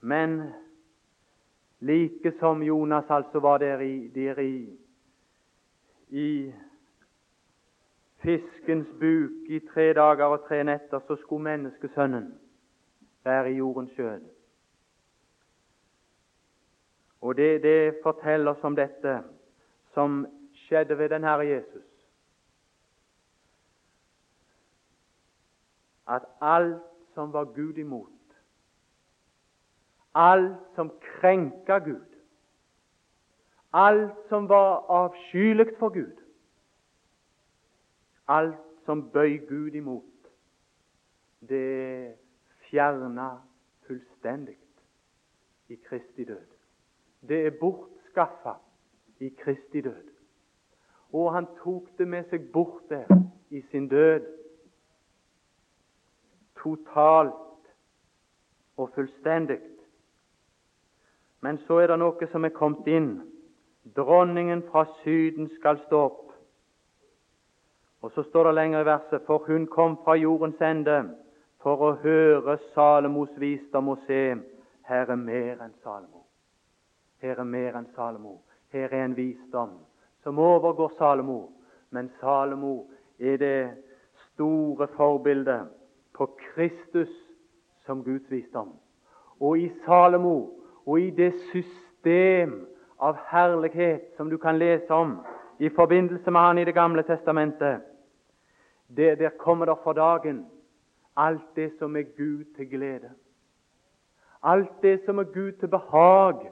Men 0.00 0.42
like 1.80 2.32
som 2.38 2.62
Jonas 2.62 3.04
altså 3.08 3.40
var 3.40 3.58
der 3.58 3.80
i, 3.80 4.08
der 4.08 4.38
i, 4.38 4.78
i 6.08 6.52
fiskens 8.22 8.88
buk 9.00 9.30
i 9.48 9.60
tre 9.74 9.92
dager 9.92 10.24
og 10.24 10.48
tre 10.48 10.64
netter, 10.64 11.00
så 11.06 11.16
skulle 11.16 11.44
menneskesønnen 11.44 12.34
være 13.24 13.52
i 13.52 13.56
jordens 13.56 13.90
skjød. 13.90 14.20
Og 17.20 17.36
det, 17.36 17.62
det 17.62 17.98
forteller 18.02 18.50
oss 18.50 18.64
om 18.64 18.76
dette 18.76 19.22
som 19.94 20.26
skjedde 20.54 20.98
ved 20.98 21.08
den 21.08 21.24
Herre 21.24 21.46
Jesus. 21.46 21.87
At 26.08 26.24
alt 26.40 26.82
som 27.14 27.32
var 27.32 27.44
Gud 27.44 27.78
imot, 27.78 28.36
alt 30.14 30.56
som 30.74 30.90
krenka 31.00 31.78
Gud, 31.78 32.06
alt 33.72 34.14
som 34.28 34.48
var 34.48 34.86
avskyelig 34.88 35.66
for 35.78 35.88
Gud, 35.88 36.16
alt 38.28 38.64
som 38.84 39.10
bøy 39.10 39.46
Gud 39.48 39.74
imot, 39.74 40.04
det 41.48 42.16
fjerna 42.70 43.30
fullstendig 43.86 44.58
i 45.68 45.74
Kristi 45.74 46.24
død. 46.24 46.46
Det 47.28 47.46
er 47.46 47.58
bortskaffa 47.60 48.54
i 49.20 49.28
Kristi 49.28 49.80
død. 49.80 50.08
Og 51.12 51.32
han 51.34 51.46
tok 51.62 51.88
det 51.98 52.08
med 52.08 52.28
seg 52.30 52.50
bort 52.52 52.84
der 52.90 53.08
i 53.50 53.62
sin 53.70 53.88
død. 53.88 54.26
Totalt 56.62 57.34
og 58.76 58.90
fullstendig. 58.94 59.58
Men 61.40 61.58
så 61.66 61.78
er 61.82 61.92
det 61.92 61.98
noe 61.98 62.30
som 62.32 62.44
er 62.44 62.54
kommet 62.54 62.86
inn. 62.90 63.10
Dronningen 63.96 64.62
fra 64.70 64.84
Syden 65.02 65.48
skal 65.58 65.78
stå 65.86 66.00
opp. 66.08 66.24
Og 68.02 68.12
så 68.14 68.22
står 68.22 68.48
det 68.48 68.54
lenger 68.54 68.80
i 68.80 68.86
verset 68.86 69.24
For 69.26 69.42
hun 69.46 69.66
kom 69.66 69.96
fra 70.04 70.14
jordens 70.14 70.60
ende 70.62 70.98
for 71.62 71.82
å 71.82 71.94
høre 72.02 72.58
Salomos 72.74 73.30
visdom 73.38 73.88
og 73.94 74.04
se 74.06 74.36
her 74.88 75.10
er 75.10 75.16
mer 75.20 75.58
enn 75.64 75.74
Salomo. 75.82 76.22
Her 77.20 77.40
er 77.42 77.48
mer 77.48 77.76
enn 77.76 77.88
Salomo. 77.96 78.38
Her 78.72 78.92
er 78.92 79.04
en 79.04 79.16
visdom 79.16 79.74
som 80.22 80.38
overgår 80.38 80.94
Salomo. 80.98 81.40
Men 81.90 82.10
Salomo 82.20 82.86
er 83.18 83.36
det 83.36 83.58
store 84.32 84.86
forbildet 84.96 85.77
på 86.18 86.26
Kristus 86.26 87.08
som 87.86 88.04
Guds 88.04 88.30
visdom. 88.30 88.72
Og 89.40 89.58
i 89.58 89.70
Salomo 89.84 90.50
og 90.86 91.00
i 91.00 91.10
det 91.10 91.32
system 91.52 92.66
av 92.98 93.16
herlighet 93.30 94.14
som 94.16 94.30
du 94.30 94.38
kan 94.38 94.58
lese 94.58 94.90
om 94.90 95.18
i 95.58 95.68
forbindelse 95.68 96.30
med 96.30 96.40
han 96.40 96.58
i 96.58 96.64
Det 96.64 96.74
gamle 96.74 97.02
testamentet, 97.02 97.80
det, 98.88 99.18
der 99.18 99.30
kommer 99.38 99.66
det 99.66 99.76
for 99.84 99.92
dagen 99.92 100.46
alt 101.18 101.56
det 101.56 101.72
som 101.78 101.96
er 101.96 102.02
Gud 102.02 102.44
til 102.56 102.70
glede. 102.70 103.10
Alt 104.42 104.82
det 104.82 105.00
som 105.04 105.18
er 105.18 105.24
Gud 105.24 105.52
til 105.52 105.68
behag. 105.68 106.50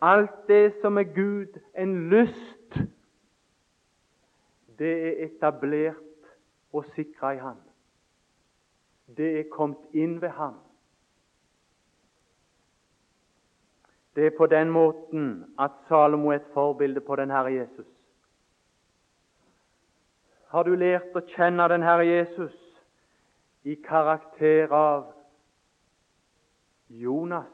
Alt 0.00 0.48
det 0.48 0.74
som 0.80 0.98
er 0.98 1.02
Gud 1.02 1.60
en 1.78 2.08
lyst, 2.08 2.78
det 4.78 4.92
er 5.08 5.26
etablert 5.26 5.94
og 6.72 6.84
sikra 6.94 7.32
i 7.32 7.38
Han. 7.38 7.56
Det 9.06 9.38
er 9.38 9.50
kommet 9.50 9.78
inn 9.92 10.20
ved 10.22 10.28
ham. 10.28 10.54
Det 14.16 14.26
er 14.26 14.36
på 14.38 14.46
den 14.46 14.70
måten 14.70 15.54
at 15.58 15.70
Salomo 15.88 16.30
er 16.30 16.36
et 16.36 16.52
forbilde 16.52 17.00
på 17.00 17.16
den 17.16 17.30
Herre 17.30 17.52
Jesus. 17.52 17.86
Har 20.48 20.62
du 20.62 20.74
lært 20.78 21.16
å 21.18 21.24
kjenne 21.34 21.66
den 21.68 21.82
Herre 21.82 22.06
Jesus 22.06 22.54
i 23.66 23.74
karakter 23.74 24.70
av 24.70 25.08
Jonas? 26.88 27.50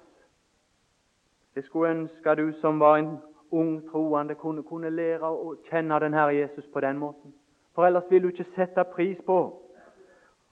Jeg 1.56 1.64
skulle 1.64 1.94
ønske 1.94 2.34
du 2.36 2.52
som 2.60 2.80
var 2.80 2.98
en 2.98 3.14
ung 3.50 3.80
troende, 3.88 4.34
kunne, 4.34 4.62
kunne 4.62 4.90
lære 4.90 5.32
å 5.32 5.54
kjenne 5.70 5.96
den 6.00 6.14
Herre 6.14 6.36
Jesus 6.36 6.68
på 6.72 6.80
den 6.84 7.00
måten. 7.00 7.32
For 7.74 7.88
ellers 7.88 8.10
vil 8.10 8.22
du 8.22 8.28
ikke 8.28 8.52
sette 8.54 8.84
pris 8.92 9.18
på 9.26 9.40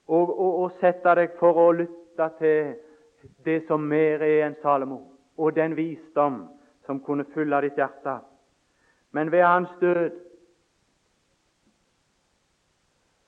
og, 0.09 0.39
og, 0.41 0.53
og 0.63 0.77
sette 0.81 1.15
deg 1.15 1.35
for 1.39 1.61
å 1.61 1.73
lytte 1.77 2.29
til 2.39 2.75
det 3.45 3.61
som 3.69 3.85
mer 3.85 4.23
er 4.25 4.47
enn 4.47 4.57
Salomo, 4.63 5.03
og 5.37 5.55
den 5.57 5.77
visdom 5.77 6.47
som 6.87 7.03
kunne 7.05 7.27
fylle 7.35 7.61
ditt 7.67 7.79
hjerte. 7.79 8.19
Men 9.13 9.33
ved 9.33 9.45
hans 9.45 9.73
død, 9.81 10.11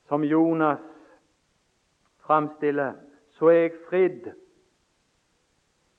som 0.09 0.25
Jonas 0.25 0.81
framstiller, 2.27 2.97
så 3.37 3.49
er 3.53 3.61
jeg 3.61 3.77
fridd 3.89 4.31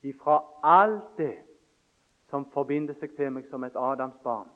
ifra 0.03 0.41
alt 0.63 1.17
det 1.17 1.35
som 2.29 2.47
forbinder 2.53 2.97
seg 2.99 3.13
til 3.15 3.31
meg 3.31 3.47
som 3.51 3.63
et 3.63 3.77
Adams 3.77 4.17
barn, 4.23 4.49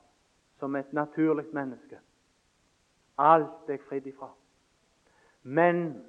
som 0.60 0.76
et 0.76 0.92
naturlig 0.92 1.46
menneske. 1.56 2.00
Alt 3.18 3.68
er 3.68 3.78
jeg 3.78 3.86
fridd 3.88 4.10
ifra. 4.10 4.28
Men 5.42 6.02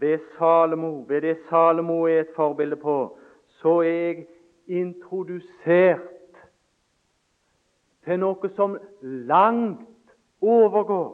ved 0.00 0.18
Salomo, 0.36 1.04
ved 1.08 1.20
det 1.20 1.36
Salomo 1.48 2.02
er 2.06 2.20
et 2.20 2.34
forbilde 2.36 2.76
på, 2.76 3.18
så 3.46 3.80
er 3.80 3.88
jeg 3.88 4.26
introdusert 4.66 6.08
til 8.04 8.18
noe 8.18 8.50
som 8.56 8.78
langt 9.02 10.14
overgår 10.40 11.10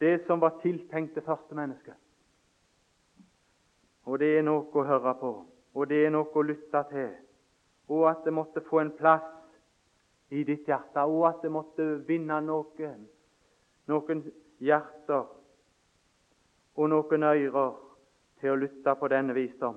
det 0.00 0.20
som 0.26 0.40
var 0.40 0.58
tiltenkt 0.62 1.14
det 1.14 1.24
første 1.24 1.54
mennesket. 1.54 1.94
Og 4.06 4.18
det 4.18 4.36
er 4.38 4.44
noe 4.46 4.68
å 4.70 4.84
høre 4.86 5.14
på, 5.18 5.32
og 5.74 5.88
det 5.90 6.04
er 6.06 6.12
noe 6.14 6.30
å 6.30 6.44
lytte 6.46 6.82
til, 6.92 7.08
og 7.88 8.04
at 8.10 8.22
det 8.24 8.34
måtte 8.34 8.62
få 8.68 8.84
en 8.84 8.92
plass 8.94 9.26
i 10.30 10.44
ditt 10.44 10.68
hjerte, 10.68 11.02
og 11.02 11.26
at 11.28 11.42
det 11.42 11.50
måtte 11.50 11.86
vinne 12.06 12.38
noen, 12.44 13.06
noen 13.90 14.22
hjerter 14.62 15.26
og 16.76 16.88
noen 16.92 17.22
ører 17.24 17.76
til 18.40 18.52
å 18.52 18.58
lytte 18.60 18.94
på 19.00 19.08
denne 19.08 19.34
visdom. 19.36 19.76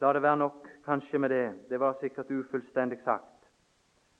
La 0.00 0.12
det 0.12 0.22
være 0.22 0.40
nok 0.40 0.68
kanskje 0.84 1.18
med 1.18 1.30
det. 1.30 1.46
Det 1.68 1.80
var 1.80 1.96
sikkert 2.00 2.30
ufullstendig 2.30 3.00
sagt. 3.04 3.48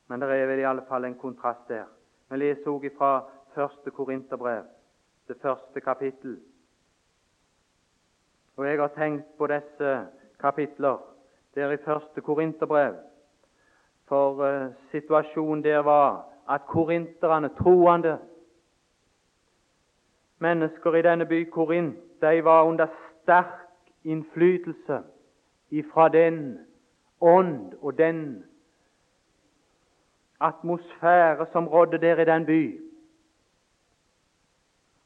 Men 0.09 0.21
det 0.21 0.29
er 0.29 0.47
vel 0.47 0.61
i 0.61 0.69
alle 0.69 0.85
fall 0.88 1.05
en 1.05 1.19
kontrast 1.19 1.69
der. 1.69 1.87
Vi 2.31 2.37
leser 2.37 2.71
også 2.71 2.90
fra 2.99 3.12
første 3.55 3.90
Korinterbrev, 3.90 4.64
det 5.29 5.37
første 5.43 5.81
kapittel. 5.81 6.38
Og 8.57 8.66
jeg 8.66 8.81
har 8.81 8.93
tenkt 8.97 9.37
på 9.38 9.47
disse 9.47 9.95
kapitler 10.40 10.99
der 11.55 11.73
i 11.73 11.77
første 11.85 12.21
Korinterbrev. 12.21 12.95
For 14.09 14.43
uh, 14.43 14.73
situasjonen 14.90 15.64
der 15.64 15.79
var 15.79 16.27
at 16.49 16.66
korinterne, 16.66 17.49
troende 17.49 18.19
mennesker 20.40 20.94
i 20.94 21.03
denne 21.03 21.26
by 21.26 21.44
Korint, 21.50 21.96
de 22.20 22.44
var 22.44 22.64
under 22.64 22.87
sterk 23.22 23.68
innflytelse 24.05 25.03
ifra 25.70 26.09
den 26.09 26.59
ånd 27.20 27.74
og 27.81 27.98
den 27.98 28.44
atmosfære 30.40 31.46
som 31.53 31.68
rådde 31.68 31.98
der 31.98 32.20
i 32.20 32.24
den 32.24 32.46
by. 32.46 32.81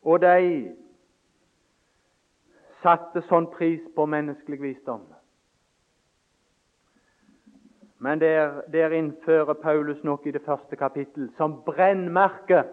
Og 0.03 0.21
de 0.21 0.77
satte 2.83 3.23
sånn 3.29 3.49
pris 3.51 3.83
på 3.97 4.07
menneskelig 4.07 4.61
visdom. 4.61 5.03
Men 8.05 8.21
der, 8.21 8.61
der, 8.73 8.93
innfører 8.93 9.57
Paulus 9.57 10.03
noe 10.05 10.21
i 10.29 10.35
det 10.35 10.45
første 10.45 10.77
kapittel 10.77 11.31
som 11.39 11.63
brennmerke 11.65 12.67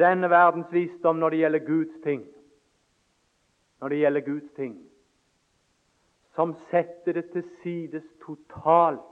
denne 0.00 0.30
verdens 0.30 0.72
visdom 0.72 1.20
når 1.20 1.30
det 1.30 1.42
gjelder 1.42 1.66
Guds 1.66 2.00
ting. 2.04 2.24
Når 3.80 3.88
det 3.88 4.00
gjelder 4.00 4.26
Guds 4.26 4.50
ting. 4.56 4.74
Som 6.34 6.56
setter 6.70 7.12
det 7.12 7.30
til 7.32 7.44
sides 7.62 8.06
totalt 8.24 9.06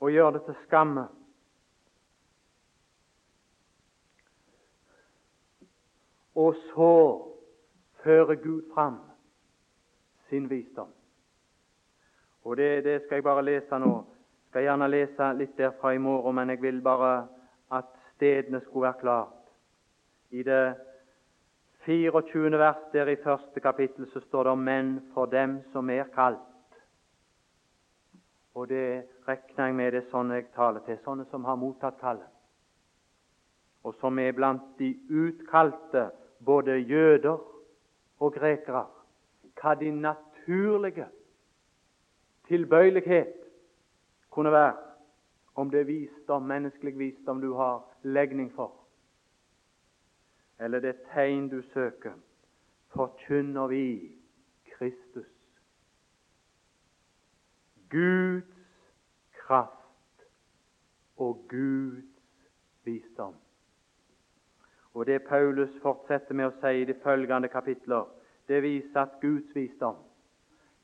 og 0.00 0.10
gjør 0.12 0.30
det 0.30 0.42
til 0.44 0.56
skamme. 0.66 1.06
Og 6.34 6.54
så 6.54 6.92
fører 8.02 8.34
Gud 8.34 8.62
fram 8.74 8.98
sin 10.28 10.50
visdom. 10.50 10.90
Og 12.44 12.56
det, 12.56 12.84
det, 12.84 13.02
skal 13.02 13.14
jeg 13.14 13.24
bare 13.24 13.44
lese 13.44 13.78
nå. 13.78 13.92
Jeg 13.96 14.48
skal 14.50 14.66
gjerne 14.66 14.88
lese 14.90 15.30
litt 15.38 15.56
derfra 15.58 15.94
i 15.94 15.98
morgen, 15.98 16.34
men 16.36 16.52
jeg 16.52 16.60
vil 16.62 16.82
bare 16.82 17.12
at 17.72 18.03
stedene 18.24 18.60
skulle 18.60 18.86
være 18.86 19.00
klart. 19.00 19.28
I 20.30 20.42
det 20.42 20.74
24. 21.84 22.58
vers 22.58 22.76
der 22.92 23.08
i 23.08 23.16
første 23.24 23.60
kapittel 23.60 24.06
så 24.12 24.20
står 24.20 24.44
det 24.44 24.58
'men 24.58 25.10
for 25.14 25.26
dem 25.26 25.62
som 25.72 25.90
er 25.90 26.04
kalt'. 26.04 26.78
Og 28.54 28.68
det 28.68 29.04
regner 29.28 29.66
jeg 29.66 29.74
med 29.74 29.92
det 29.92 30.04
er 30.04 30.10
sånne 30.10 30.34
jeg 30.34 30.46
taler 30.54 30.80
til, 30.80 30.98
sånne 31.04 31.24
som 31.30 31.44
har 31.44 31.56
mottatt 31.56 32.00
kallet, 32.00 32.30
og 33.84 33.94
som 33.94 34.18
er 34.18 34.32
blant 34.32 34.62
de 34.78 34.96
utkalte, 35.10 36.10
både 36.44 36.72
jøder 36.72 37.38
og 38.20 38.32
grekere. 38.32 38.86
Hva 39.62 39.74
din 39.74 40.00
naturlige 40.00 41.06
tilbøyelighet 42.48 43.34
kunne 44.30 44.52
være, 44.52 44.76
om 45.54 45.70
det 45.70 45.80
er 45.80 45.84
visdom, 45.84 46.42
menneskelig 46.42 46.98
visdom 46.98 47.40
du 47.40 47.54
har 47.54 47.93
legning 48.04 48.52
for 48.54 48.84
eller 50.58 50.80
det 50.80 50.94
tegn 51.12 51.48
du 51.48 51.62
søker, 51.62 52.12
forkynner 52.94 53.66
vi 53.66 54.16
Kristus. 54.64 55.26
Guds 57.90 58.54
kraft 59.46 60.26
og 61.16 61.46
Guds 61.48 62.04
visdom. 62.84 63.34
Og 64.94 65.06
Det 65.06 65.22
Paulus 65.28 65.70
fortsetter 65.82 66.34
med 66.34 66.46
å 66.46 66.54
si 66.60 66.80
i 66.80 66.86
de 66.86 66.94
følgende 67.02 67.48
kapitler, 67.48 68.06
det 68.48 68.62
viser 68.62 69.00
at 69.00 69.20
Guds 69.20 69.54
visdom 69.54 69.96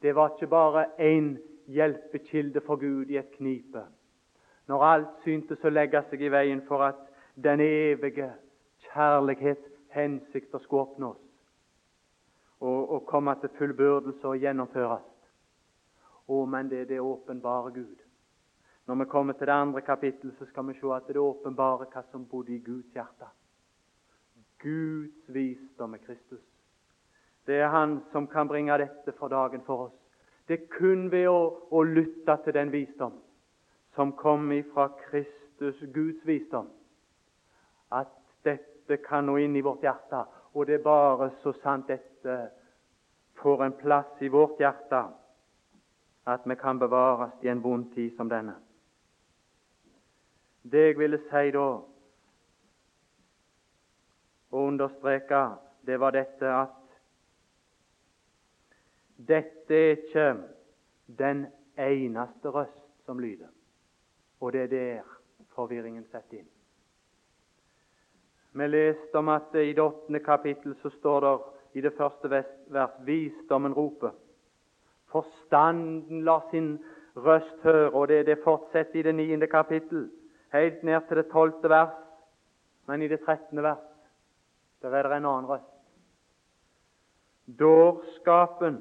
det 0.03 0.15
var 0.17 0.31
ikke 0.33 0.47
bare 0.47 0.87
én 0.97 1.35
hjelpekilde 1.69 2.61
for 2.65 2.77
Gud 2.81 3.11
i 3.13 3.19
et 3.21 3.31
knipe, 3.37 3.83
når 4.67 4.85
alt 4.85 5.19
syntes 5.25 5.61
å 5.65 5.69
legge 5.69 6.01
seg 6.09 6.23
i 6.25 6.31
veien 6.33 6.63
for 6.65 6.81
at 6.87 7.10
den 7.45 7.61
evige 7.61 8.33
kjærlighets 8.79 9.67
hensikter 9.91 10.59
skulle 10.59 10.81
oppnås 10.81 11.21
og, 12.61 12.91
og 12.91 13.07
komme 13.07 13.35
til 13.41 13.51
fullbyrdelse 13.59 14.29
og 14.29 14.39
gjennomføres. 14.39 15.07
Å, 16.29 16.45
men 16.47 16.69
det 16.71 16.83
er 16.83 16.89
det 16.91 17.01
åpenbare 17.01 17.73
Gud. 17.75 18.03
Når 18.87 18.95
vi 18.95 19.05
kommer 19.11 19.33
til 19.33 19.47
det 19.47 19.55
andre 19.55 19.81
kapittelet, 19.81 20.35
så 20.39 20.47
skal 20.47 20.67
vi 20.69 20.75
se 20.79 20.93
at 20.95 21.09
det 21.09 21.17
er 21.17 21.23
åpenbare 21.23 21.89
hva 21.91 22.03
som 22.11 22.27
bodde 22.29 22.55
i 22.55 22.63
Guds 22.65 22.93
hjerte. 22.95 23.29
Guds 24.61 25.29
visdom 25.33 25.95
er 25.95 26.05
Kristus. 26.05 26.45
Det 27.47 27.61
er 27.61 27.69
Han 27.69 28.01
som 28.13 28.27
kan 28.27 28.49
bringe 28.49 28.79
dette 28.79 29.13
for 29.19 29.29
dagen 29.29 29.63
for 29.67 29.87
oss. 29.87 29.97
Det 30.49 30.59
er 30.61 30.67
kun 30.79 31.11
ved 31.11 31.29
å, 31.29 31.69
å 31.71 31.83
lytte 31.83 32.37
til 32.45 32.55
den 32.55 32.73
visdom 32.73 33.17
som 33.95 34.13
kommer 34.13 34.63
fra 34.75 34.89
Kristus, 35.07 35.79
Guds 35.95 36.27
visdom, 36.27 36.69
at 37.91 38.13
dette 38.45 38.97
kan 39.05 39.27
nå 39.27 39.37
inn 39.39 39.57
i 39.57 39.65
vårt 39.65 39.83
hjerte. 39.85 40.25
Og 40.55 40.67
det 40.67 40.81
er 40.81 40.85
bare 40.85 41.31
så 41.43 41.53
sant 41.63 41.89
dette 41.89 42.37
får 43.41 43.65
en 43.65 43.77
plass 43.79 44.23
i 44.23 44.29
vårt 44.29 44.61
hjerte 44.61 45.05
at 46.31 46.45
vi 46.45 46.57
kan 46.57 46.79
bevares 46.79 47.33
i 47.43 47.49
en 47.49 47.63
vond 47.63 47.87
tid 47.95 48.17
som 48.17 48.29
denne. 48.29 48.55
Det 50.63 50.83
jeg 50.91 50.99
ville 50.99 51.19
si 51.31 51.51
da, 51.55 51.69
og 54.51 54.67
understreke, 54.67 55.41
det 55.87 55.97
var 56.01 56.13
dette 56.13 56.53
at 56.53 56.77
dette 59.17 59.75
er 59.75 59.97
ikke 59.97 60.27
den 61.19 61.47
eneste 61.79 62.53
røst 62.53 63.05
som 63.07 63.19
lyder. 63.19 63.49
Og 64.41 64.53
det 64.53 64.63
er 64.63 64.73
der 64.75 65.19
forvirringen 65.55 66.05
setter 66.11 66.43
inn. 66.43 66.49
Vi 68.53 68.67
leste 68.69 69.19
om 69.19 69.29
at 69.29 69.55
i 69.55 69.73
det 69.73 69.83
åttende 69.83 70.19
kapittel 70.19 70.75
så 70.83 70.91
står 70.91 71.21
det 71.21 71.35
i 71.79 71.81
det 71.81 71.93
første 71.97 72.31
vers 72.31 72.97
visdommen 73.07 73.75
roper. 73.75 74.11
Forstanden 75.11 76.25
lar 76.25 76.49
sin 76.51 76.79
røst 77.17 77.63
høre, 77.63 77.91
og 77.91 78.09
det, 78.09 78.27
det 78.27 78.43
fortsetter 78.45 78.99
i 78.99 79.03
det 79.03 79.15
niende 79.15 79.47
kapittel, 79.47 80.09
helt 80.53 80.83
ned 80.83 81.01
til 81.09 81.17
det 81.17 81.31
tolvte 81.31 81.71
vers. 81.71 81.95
Men 82.87 83.03
i 83.03 83.09
det 83.09 83.21
trettende 83.27 83.63
vers 83.63 83.87
der 84.83 84.95
er 84.97 85.03
det 85.03 85.17
en 85.17 85.27
annen 85.29 85.47
røst. 85.47 85.77
Dårskapen, 87.59 88.79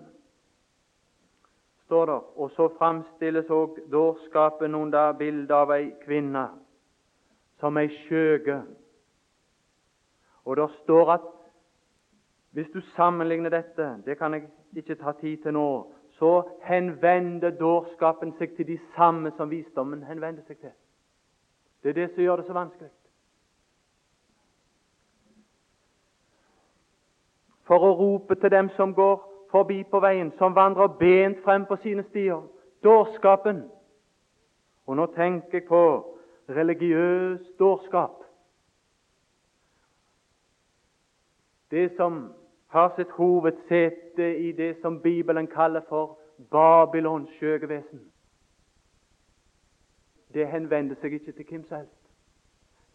står 1.85 2.05
det, 2.05 2.19
og 2.35 2.51
så 2.55 2.69
framstilles 2.77 3.49
òg 3.49 3.79
dårskapen 3.91 4.75
under 4.75 5.13
bildet 5.17 5.51
av 5.51 5.73
ei 5.73 5.89
kvinne 6.03 6.45
som 7.59 7.77
ei 7.81 7.89
skjøge 8.05 8.61
og 10.49 10.57
det 10.57 10.69
står 10.83 11.11
at 11.11 11.21
hvis 12.51 12.69
du 12.73 12.81
sammenligner 12.81 13.49
dette 13.49 14.01
Det 14.05 14.17
kan 14.17 14.33
jeg 14.33 14.43
ikke 14.75 14.95
ta 14.95 15.11
tid 15.11 15.37
til 15.37 15.53
nå. 15.53 15.93
Så 16.09 16.43
henvender 16.63 17.49
dårskapen 17.49 18.33
seg 18.37 18.55
til 18.55 18.67
de 18.67 18.79
samme 18.95 19.31
som 19.37 19.49
visdommen 19.49 20.03
henvender 20.03 20.41
seg 20.47 20.57
til. 20.57 20.71
Det 21.83 21.89
er 21.89 21.93
det 21.93 22.09
som 22.09 22.23
gjør 22.23 22.35
det 22.35 22.45
så 22.45 22.53
vanskelig. 22.53 22.89
For 27.67 27.85
å 27.85 27.93
rope 27.99 28.35
til 28.35 28.51
dem 28.51 28.69
som 28.75 28.93
går 28.93 29.21
forbi 29.51 29.83
på 29.83 29.99
veien, 30.01 30.31
som 30.37 30.55
vandrer 30.55 30.87
bent 30.97 31.43
frem 31.43 31.65
på 31.69 31.77
sine 31.83 32.03
stier. 32.09 32.41
Dårskapen. 32.83 33.61
Og 34.87 34.97
nå 34.97 35.05
tenker 35.13 35.61
jeg 35.61 35.67
på 35.69 35.83
religiøs 36.49 37.45
dårskap. 37.59 38.28
Det 41.71 41.95
som 41.95 42.33
har 42.67 42.93
sitt 42.95 43.11
hovedsete 43.11 44.37
i 44.37 44.51
det 44.51 44.75
som 44.81 45.01
Bibelen 45.01 45.47
kaller 45.47 45.81
for 45.89 46.17
Babylons 46.51 47.29
skjøgevesen. 47.29 48.01
Det 50.33 50.47
henvender 50.47 50.95
seg 51.01 51.13
ikke 51.13 51.31
til 51.31 51.45
hvem 51.49 51.63
som 51.65 51.77
helst. 51.77 51.95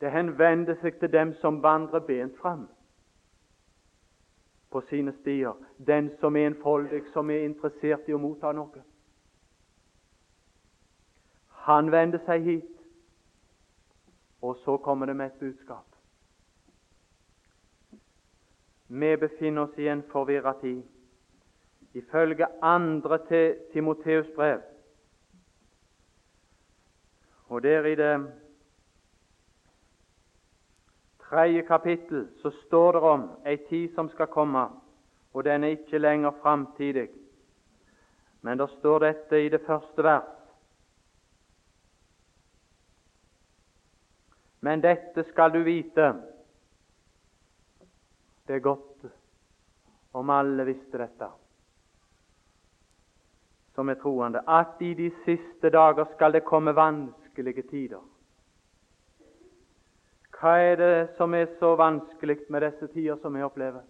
Det 0.00 0.10
henvender 0.12 0.78
seg 0.82 0.98
til 1.00 1.12
dem 1.12 1.34
som 1.40 1.62
vandrer 1.62 2.02
bent 2.06 2.38
fram 2.38 2.68
på 4.70 4.82
sine 4.88 5.12
stier. 5.20 5.54
Den 5.86 6.10
som 6.20 6.36
er 6.36 6.46
enfoldig, 6.46 7.02
som 7.12 7.30
er 7.30 7.46
interessert 7.46 8.08
i 8.08 8.14
å 8.14 8.18
motta 8.18 8.52
noe. 8.52 8.82
Han 11.66 11.90
vender 11.92 12.20
seg 12.26 12.42
hit, 12.44 12.70
og 14.42 14.56
så 14.64 14.76
kommer 14.76 15.06
det 15.06 15.16
med 15.16 15.26
et 15.26 15.40
budskap. 15.40 15.93
Vi 18.86 19.16
befinner 19.16 19.62
oss 19.62 19.78
i 19.78 19.88
en 19.88 20.02
forvirra 20.02 20.52
tid. 20.60 20.82
Ifølge 21.94 22.46
andre 22.62 23.18
til 23.28 23.56
Timoteus 23.72 24.26
brev, 24.34 24.60
og 27.46 27.62
der 27.62 27.84
i 27.84 27.94
det 27.94 28.32
tredje 31.28 31.62
kapittel 31.62 32.28
så 32.42 32.50
står 32.50 32.92
det 32.92 33.00
om 33.00 33.28
ei 33.46 33.56
tid 33.68 33.94
som 33.94 34.08
skal 34.08 34.26
komme, 34.26 34.68
og 35.32 35.44
den 35.44 35.64
er 35.64 35.68
ikke 35.68 35.98
lenger 35.98 36.30
framtidig. 36.42 37.08
Men 38.42 38.58
det 38.58 38.70
står 38.70 38.98
dette 38.98 39.44
i 39.44 39.48
det 39.48 39.60
første 39.66 40.02
vers. 40.02 40.34
Men 44.60 44.80
dette 44.82 45.24
skal 45.30 45.52
du 45.52 45.62
vite 45.62 46.12
det 48.46 48.54
er 48.54 48.64
godt 48.64 49.06
om 50.14 50.30
alle 50.30 50.64
visste 50.64 50.98
dette, 51.00 51.28
som 53.74 53.88
er 53.88 53.98
troende, 53.98 54.42
at 54.46 54.82
i 54.84 54.92
de 54.94 55.10
siste 55.24 55.70
dager 55.70 56.06
skal 56.14 56.36
det 56.36 56.44
komme 56.46 56.74
vanskelige 56.76 57.64
tider. 57.70 58.02
Hva 60.34 60.54
er 60.60 60.76
det 60.76 60.94
som 61.16 61.34
er 61.34 61.48
så 61.58 61.72
vanskelig 61.80 62.42
med 62.52 62.66
disse 62.66 62.86
tider 62.92 63.16
som 63.22 63.34
vi 63.34 63.42
opplever? 63.42 63.82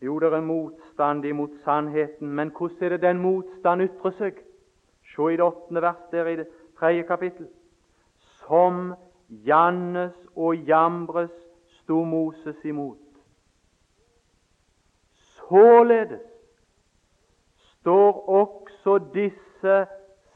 Jo, 0.00 0.18
det 0.18 0.32
er 0.32 0.40
motstand 0.40 1.24
imot 1.28 1.54
sannheten, 1.64 2.28
men 2.28 2.50
hvordan 2.50 2.84
er 2.84 2.96
det 2.96 3.02
den 3.02 3.20
motstand 3.20 3.84
ytrer 3.84 4.16
seg? 4.16 4.40
Se 5.12 5.28
i 5.28 5.36
det 5.36 5.44
åttende 5.44 5.82
vers 5.84 6.00
der 6.10 6.26
i 6.26 6.36
det 6.40 6.48
tredje 6.78 7.04
kapittel. 7.04 7.48
Som 8.40 8.94
jannes 9.28 10.16
og 10.34 10.56
jambres 10.66 11.34
sto 11.90 12.04
Moses 12.04 12.64
imot. 12.64 12.98
Således 15.48 16.20
står 17.58 18.28
også 18.28 18.98
disse 19.14 19.86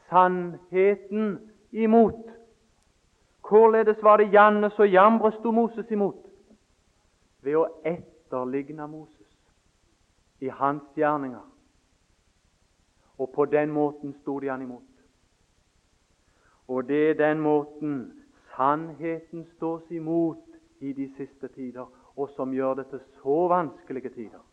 sannheten 0.09 1.51
imot. 1.71 2.25
Hvorledes 3.49 4.03
var 4.03 4.17
det 4.17 4.33
Jannes 4.33 4.79
og 4.79 4.89
Jambres 4.89 5.33
sto 5.33 5.51
Moses 5.51 5.91
imot? 5.91 6.25
Ved 7.41 7.55
å 7.55 7.67
etterligne 7.85 8.87
Moses 8.87 9.31
i 10.39 10.49
hans 10.51 10.83
gjerninger. 10.95 11.45
Og 13.17 13.29
på 13.31 13.45
den 13.45 13.71
måten 13.71 14.11
sto 14.21 14.39
de 14.39 14.51
han 14.51 14.61
imot. 14.61 14.83
Og 16.67 16.83
det 16.87 17.09
er 17.09 17.13
den 17.13 17.39
måten 17.39 18.11
sannheten 18.55 19.45
stås 19.55 19.87
imot 19.91 20.54
i 20.79 20.93
de 20.93 21.07
siste 21.17 21.47
tider. 21.47 21.85
og 22.15 22.29
som 22.29 22.53
gjør 22.53 22.73
det 22.73 22.85
til 22.87 23.01
så 23.21 23.47
vanskelige 23.51 24.09
tider. 24.09 24.43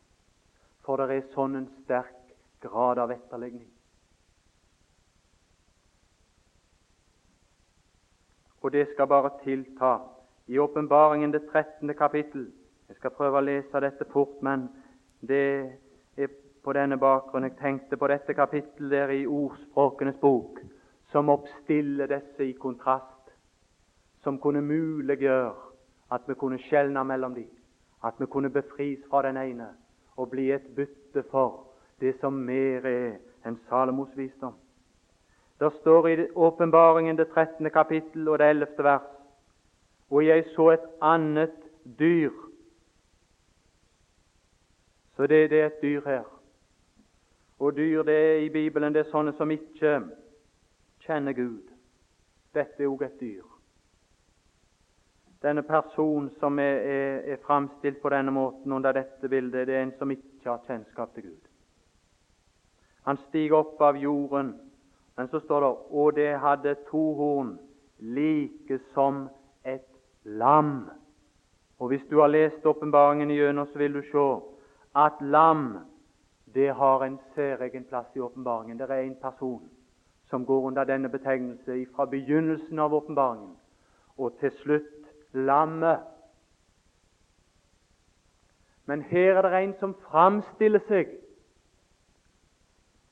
For 0.82 0.98
det 0.98 1.16
er 1.16 1.28
sånn 1.34 1.54
en 1.56 1.68
sterk 1.84 2.34
grad 2.62 2.98
av 2.98 3.12
etterligning. 3.14 3.68
Og 8.62 8.72
det 8.72 8.88
skal 8.92 9.06
bare 9.06 9.30
tilta. 9.44 9.92
I 10.46 10.58
åpenbaringen 10.58 11.32
det 11.32 11.46
13. 11.52 11.94
kapittel 11.94 12.50
Jeg 12.88 12.96
skal 12.96 13.14
prøve 13.16 13.38
å 13.38 13.44
lese 13.46 13.80
dette 13.80 14.04
fort, 14.12 14.42
men 14.42 14.66
det 15.24 15.78
er 16.18 16.28
på 16.62 16.74
denne 16.76 16.98
bakgrunn 17.00 17.46
jeg 17.46 17.56
tenkte 17.56 17.96
på 17.96 18.08
dette 18.10 18.34
kapittelet 18.36 18.90
der 18.90 19.12
i 19.14 19.22
Ordspråkenes 19.26 20.18
bok, 20.20 20.58
som 21.08 21.30
oppstiller 21.32 22.10
disse 22.10 22.44
i 22.44 22.52
kontrast, 22.52 23.32
som 24.20 24.36
kunne 24.38 24.60
muliggjøre 24.60 25.71
at 26.12 26.28
vi 26.28 26.34
kunne 26.34 26.58
skjelne 26.58 27.04
mellom 27.04 27.34
dem, 27.34 27.50
at 28.04 28.14
vi 28.18 28.26
kunne 28.26 28.50
befris 28.50 29.00
fra 29.10 29.22
den 29.22 29.36
ene 29.36 29.68
og 30.16 30.30
bli 30.30 30.50
et 30.52 30.66
bytte 30.76 31.24
for 31.30 31.66
det 32.00 32.14
som 32.20 32.32
mer 32.32 32.86
er 32.86 33.16
enn 33.46 33.58
Salomos 33.68 34.12
visdom. 34.16 34.54
Det 35.60 35.70
står 35.80 36.08
i 36.08 36.16
Åpenbaringen 36.34 37.16
det 37.16 37.28
13. 37.30 37.70
kapittel 37.70 38.28
og 38.28 38.38
det 38.38 38.50
11. 38.50 38.66
vers 38.78 39.08
Og 40.10 40.26
jeg 40.26 40.44
så 40.56 40.70
et 40.70 40.86
annet 41.00 41.54
dyr. 41.98 42.32
Så 45.16 45.26
det, 45.26 45.50
det 45.50 45.60
er 45.60 45.66
et 45.66 45.82
dyr 45.82 46.00
her. 46.04 46.24
Og 47.58 47.76
dyr 47.76 48.02
det 48.02 48.14
er 48.14 48.38
i 48.38 48.48
Bibelen 48.48 48.92
det 48.94 49.06
er 49.06 49.10
sånne 49.10 49.32
som 49.38 49.50
ikke 49.50 50.00
kjenner 51.06 51.32
Gud. 51.32 51.70
Dette 52.54 52.82
er 52.82 52.90
òg 52.90 53.06
et 53.06 53.20
dyr. 53.20 53.51
Denne 55.42 55.62
personen 55.62 56.30
som 56.40 56.58
er, 56.58 56.78
er, 56.86 57.32
er 57.32 57.40
framstilt 57.46 57.98
på 58.02 58.10
denne 58.14 58.30
måten 58.30 58.72
under 58.72 58.94
dette 58.94 59.28
bildet, 59.28 59.66
det 59.66 59.74
er 59.74 59.82
en 59.82 59.96
som 59.98 60.10
ikke 60.10 60.46
har 60.46 60.62
kjennskap 60.66 61.14
til 61.14 61.32
Gud. 61.32 61.48
Han 63.02 63.18
stiger 63.26 63.58
opp 63.58 63.80
av 63.82 63.98
jorden, 63.98 64.52
men 65.18 65.28
så 65.28 65.40
står 65.42 65.64
det 65.64 65.70
og 65.90 66.14
det 66.14 66.30
hadde 66.40 66.76
to 66.90 67.02
horn, 67.18 67.56
like 67.98 68.78
som 68.94 69.28
et 69.64 69.88
lam. 70.24 70.90
Og 71.78 71.88
Hvis 71.88 72.06
du 72.10 72.20
har 72.20 72.30
lest 72.30 72.66
åpenbaringen 72.66 73.30
igjennom, 73.30 73.66
så 73.66 73.78
vil 73.78 73.98
du 73.98 74.02
se 74.12 74.26
at 74.94 75.18
lam 75.20 75.78
det 76.54 76.74
har 76.74 77.02
en 77.02 77.18
særegen 77.34 77.84
plass 77.84 78.06
i 78.14 78.20
åpenbaringen. 78.20 78.78
Det 78.78 78.90
er 78.90 79.02
en 79.02 79.16
person 79.22 79.62
som 80.30 80.46
går 80.46 80.66
under 80.66 80.84
denne 80.84 81.08
betegnelse 81.08 81.86
fra 81.96 82.06
begynnelsen 82.06 82.78
av 82.78 82.94
åpenbaringen 82.94 83.56
og 84.18 84.38
til 84.40 84.52
slutt 84.62 85.01
lammet. 85.32 86.00
Men 88.86 89.02
her 89.02 89.36
er 89.36 89.42
det 89.42 89.62
en 89.62 89.74
som 89.80 89.94
framstiller 89.94 90.82
seg, 90.88 91.10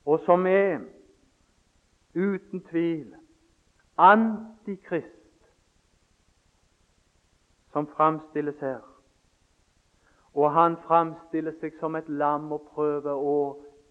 og 0.04 0.20
som 0.26 0.46
er 0.46 0.80
uten 2.14 2.62
tvil 2.70 3.14
antikrist, 4.00 5.06
som 7.72 7.86
framstilles 7.86 8.58
her. 8.60 8.80
Og 10.34 10.52
han 10.52 10.76
framstiller 10.86 11.54
seg 11.60 11.76
som 11.80 11.96
et 11.98 12.08
lam 12.08 12.52
og 12.54 12.68
prøver 12.74 13.14
å 13.14 13.36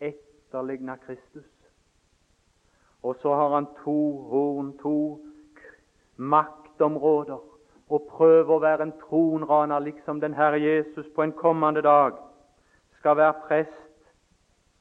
etterligne 0.02 0.98
Kristus. 1.06 1.48
Og 3.04 3.16
så 3.22 3.34
har 3.36 3.54
han 3.56 3.68
to 3.84 4.00
horn, 4.32 4.74
to 4.82 4.96
maktområder, 6.18 7.40
og 7.90 8.06
prøver 8.10 8.52
å 8.54 8.62
være 8.62 8.86
en 8.86 8.96
tronraner, 9.02 9.80
liksom 9.82 10.20
den 10.22 10.36
Herre 10.38 10.60
Jesus 10.62 11.08
på 11.16 11.24
en 11.24 11.34
kommende 11.34 11.82
dag 11.82 12.18
skal 13.00 13.18
være 13.18 13.42
prest 13.48 14.12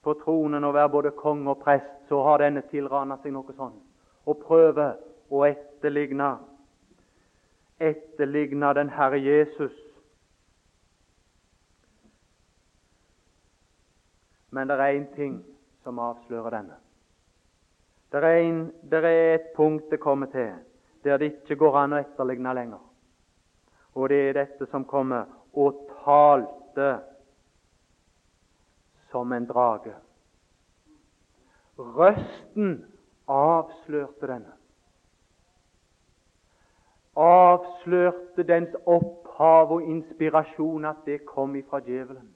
på 0.05 0.15
tronen 0.25 0.65
og 0.65 0.75
være 0.75 0.93
både 0.93 1.15
konge 1.17 1.51
og 1.51 1.63
prest. 1.63 1.89
Så 2.09 2.21
har 2.25 2.41
denne 2.41 2.63
tilrana 2.71 3.19
seg 3.23 3.35
noe 3.35 3.53
sånt, 3.57 3.81
og 4.25 4.41
prøver 4.45 4.97
å 5.29 5.45
etterligne 5.49 6.37
etterligne 7.79 8.73
den 8.75 8.89
Herre 8.91 9.21
Jesus 9.23 9.77
Men 14.51 14.69
det 14.69 14.79
er 14.81 14.97
én 14.97 15.05
ting 15.13 15.35
som 15.85 15.99
avslører 16.01 16.51
denne. 16.51 16.79
Det 18.13 18.23
er, 18.25 18.39
en, 18.41 18.63
det 18.91 19.05
er 19.05 19.35
et 19.35 19.51
punkt 19.57 19.91
det 19.91 20.01
kommer 20.01 20.27
til 20.33 20.55
der 21.05 21.19
det 21.21 21.29
ikke 21.33 21.57
går 21.61 21.77
an 21.79 21.93
å 21.95 22.01
etterligne 22.01 22.55
lenger. 22.57 22.88
Og 23.95 24.09
det 24.09 24.21
er 24.29 24.37
dette 24.37 24.67
som 24.71 24.85
kommer 24.85 25.25
og 25.53 25.81
talte 26.05 26.91
som 29.11 29.33
en 29.33 29.47
drage. 29.49 29.95
Røsten 31.79 32.73
avslørte 33.29 34.27
denne. 34.27 34.55
Avslørte 37.19 38.45
dens 38.47 38.75
opphav 38.87 39.73
og 39.73 39.83
inspirasjon, 39.83 40.85
at 40.85 41.07
det 41.07 41.25
kom 41.27 41.57
ifra 41.57 41.81
djevelen 41.81 42.35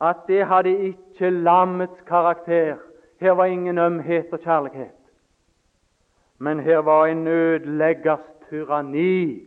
at 0.00 0.16
det 0.28 0.46
hadde 0.46 0.78
ikke 0.78 1.30
lammets 1.30 2.00
karakter. 2.06 2.76
Her 3.20 3.30
var 3.30 3.44
ingen 3.44 3.78
ømhet 3.78 4.32
og 4.32 4.38
kjærlighet. 4.38 4.94
Men 6.38 6.60
her 6.60 6.78
var 6.78 7.06
en 7.06 7.26
ødeleggers 7.26 8.26
tyranni. 8.50 9.44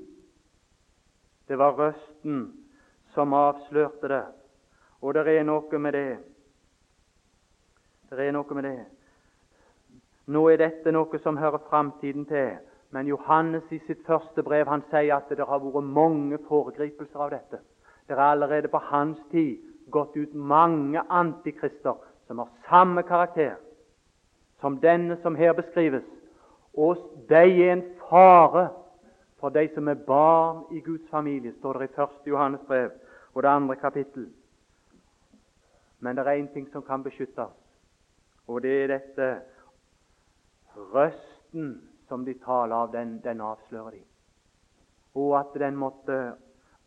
Det 1.52 1.58
var 1.60 1.74
røsten 1.76 2.54
som 3.12 3.34
avslørte 3.34 4.08
det. 4.08 4.24
Og 5.04 5.14
det 5.14 5.28
er 5.28 5.44
noe 5.44 5.80
med 5.84 5.92
det. 5.92 6.20
Det 8.08 8.24
er 8.24 8.32
noe 8.32 8.56
med 8.56 8.64
det. 8.64 8.86
Nå 10.32 10.46
er 10.48 10.62
dette 10.62 10.94
noe 10.96 11.20
som 11.20 11.36
hører 11.42 11.60
framtiden 11.68 12.24
til. 12.30 12.56
Men 12.96 13.12
Johannes 13.12 13.68
i 13.68 13.82
sitt 13.84 14.00
første 14.08 14.48
brev 14.48 14.72
han 14.72 14.86
sier 14.94 15.18
at 15.18 15.28
det 15.28 15.44
har 15.44 15.60
vært 15.60 15.92
mange 15.92 16.40
foregripelser 16.48 17.20
av 17.28 17.36
dette. 17.36 17.60
Det 18.08 18.16
er 18.16 18.24
allerede 18.30 18.72
på 18.72 18.80
hans 18.88 19.20
tid 19.36 19.60
gått 19.92 20.16
ut 20.16 20.34
mange 20.34 21.04
antikrister 21.10 22.00
som 22.28 22.40
har 22.40 22.56
samme 22.70 23.04
karakter 23.04 23.58
som 24.64 24.80
denne 24.80 25.20
som 25.20 25.36
her 25.36 25.52
beskrives. 25.60 26.08
Og 26.80 26.96
de 27.28 27.44
er 27.44 27.74
en 27.74 27.90
fare 28.08 28.70
for 29.41 29.49
de 29.49 29.65
som 29.73 29.88
er 29.89 30.04
barn 30.08 30.63
i 30.71 30.80
Guds 30.86 31.10
familie, 31.10 31.54
står 31.60 31.80
det 31.82 31.89
i 31.89 32.01
1. 32.01 32.10
Johannes 32.30 32.62
brev 32.67 32.91
og 33.34 33.43
det 33.43 33.49
andre 33.49 33.75
kapittel. 33.75 34.30
Men 35.99 36.15
det 36.15 36.27
er 36.27 36.38
én 36.38 36.54
ting 36.54 36.69
som 36.71 36.84
kan 36.84 37.04
beskytte 37.04 37.41
oss, 37.41 37.58
og 38.47 38.62
det 38.62 38.71
er 38.84 38.88
dette 38.88 39.27
røsten 40.75 41.82
som 42.08 42.25
de 42.25 42.34
taler 42.45 42.75
av, 42.75 42.91
den, 42.91 43.19
den 43.23 43.41
avslører 43.41 43.91
de. 43.91 44.01
Og 45.15 45.36
at 45.39 45.60
den 45.60 45.75
måtte 45.77 46.17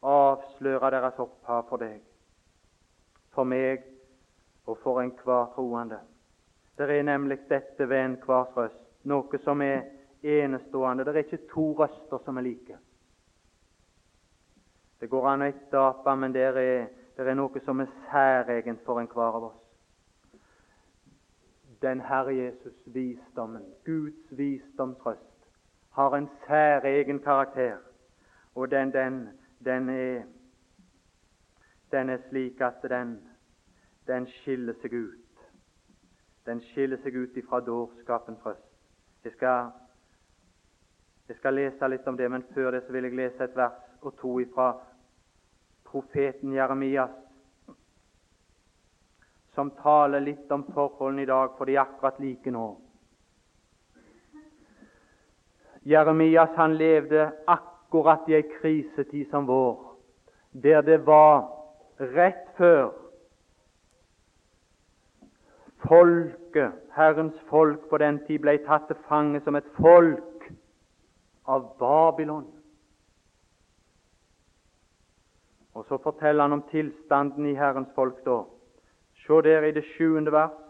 avsløre 0.03 0.91
deres 0.91 1.19
opphav 1.19 1.67
for 1.69 1.83
deg 1.83 2.03
for 3.35 3.45
meg 3.45 3.83
og 4.67 4.79
for 4.83 5.03
enhver 5.03 5.51
troende. 5.55 5.99
Det 6.79 6.91
er 6.91 7.03
nemlig 7.03 7.39
dette 7.49 7.89
ved 7.89 8.01
enhver 8.05 8.47
røst, 8.57 8.81
noe 9.05 9.39
som 9.45 9.63
er 9.63 9.83
enestående. 10.25 11.05
Det 11.05 11.15
er 11.15 11.25
ikke 11.25 11.49
to 11.53 11.73
røster 11.79 12.19
som 12.25 12.37
er 12.37 12.43
like. 12.43 12.79
Det 15.01 15.11
går 15.11 15.29
an 15.29 15.45
å 15.45 15.49
etterape, 15.53 16.17
men 16.17 16.33
det 16.33 16.43
er, 16.49 16.89
det 17.17 17.27
er 17.29 17.37
noe 17.37 17.61
som 17.65 17.83
er 17.83 17.91
særegent 18.09 18.85
for 18.87 19.01
enhver 19.03 19.39
av 19.41 19.49
oss. 19.51 19.61
Den 21.83 22.01
Herre 22.01 22.33
Jesus, 22.33 22.77
visdommen, 22.87 23.65
Guds 23.85 24.31
visdomsrøst, 24.31 25.49
har 25.99 26.17
en 26.17 26.31
særegen 26.47 27.21
karakter, 27.21 27.77
og 28.55 28.71
den, 28.71 28.93
den, 28.95 29.19
den 29.65 29.91
er 29.93 30.25
den 31.95 32.11
er 32.11 32.19
slik 32.29 32.61
at 32.61 32.83
den, 32.83 33.19
den 34.07 34.27
skiller 34.27 34.75
seg 34.83 34.93
ut. 34.93 35.43
Den 36.47 36.61
skiller 36.61 36.99
seg 37.05 37.15
ut 37.15 37.37
ifra 37.39 37.61
dårskapens 37.61 38.41
røst. 38.47 38.71
Jeg 39.25 39.33
skal, 39.33 39.71
jeg 41.29 41.37
skal 41.37 41.55
lese 41.57 41.89
litt 41.89 42.09
om 42.09 42.17
det, 42.17 42.29
men 42.29 42.45
før 42.55 42.75
det 42.75 42.83
så 42.85 42.93
vil 42.93 43.09
jeg 43.09 43.17
lese 43.17 43.47
et 43.47 43.57
vers 43.57 43.79
og 44.05 44.13
to 44.21 44.35
ifra 44.43 44.75
profeten 45.89 46.53
Jeremias, 46.53 47.13
som 49.55 49.71
taler 49.81 50.21
litt 50.21 50.51
om 50.53 50.67
forholdene 50.75 51.23
i 51.23 51.31
dag, 51.31 51.55
for 51.57 51.71
de 51.71 51.77
er 51.77 51.85
akkurat 51.85 52.19
like 52.21 52.53
nå. 52.53 52.67
Jeremias 55.85 56.53
han 56.57 56.77
levde 56.77 57.31
akkurat 57.47 58.29
i 58.29 58.37
ei 58.41 58.45
krisetid 58.59 59.31
som 59.31 59.47
vår, 59.49 59.79
der 60.53 60.83
det 60.83 61.01
var 61.07 61.47
rett 62.01 62.49
før 62.59 62.93
folket, 65.89 66.73
Herrens 66.97 67.41
folk 67.49 67.89
på 67.89 67.99
den 68.01 68.21
tid, 68.27 68.41
ble 68.45 68.59
tatt 68.67 68.89
til 68.89 69.01
fange 69.09 69.41
som 69.45 69.57
et 69.57 69.73
folk 69.81 70.34
av 71.45 71.79
Babylon. 71.79 72.47
Og 75.75 75.87
så 75.89 75.99
forteller 75.99 76.43
han 76.43 76.53
om 76.53 76.63
tilstanden 76.71 77.47
i 77.47 77.55
Herrens 77.59 77.91
folk 77.95 78.21
da. 78.25 78.45
Se 79.27 79.41
der 79.43 79.63
i 79.63 79.73
det 79.73 79.85
sjuende 79.95 80.33
vers. 80.33 80.61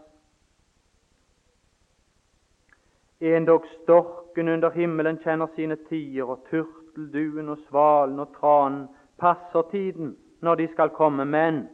Endog 3.21 3.65
storken 3.83 4.47
under 4.47 4.69
himmelen 4.69 5.17
kjenner 5.23 5.47
sine 5.55 5.77
tider, 5.89 6.25
og 6.25 6.43
turtelduen 6.49 7.49
og 7.49 7.61
svalen 7.69 8.19
og 8.19 8.33
tranen 8.35 8.87
passer 9.17 9.63
tiden 9.71 10.15
når 10.41 10.55
de 10.55 10.67
skal 10.73 10.89
komme. 10.89 11.25
Men, 11.25 11.67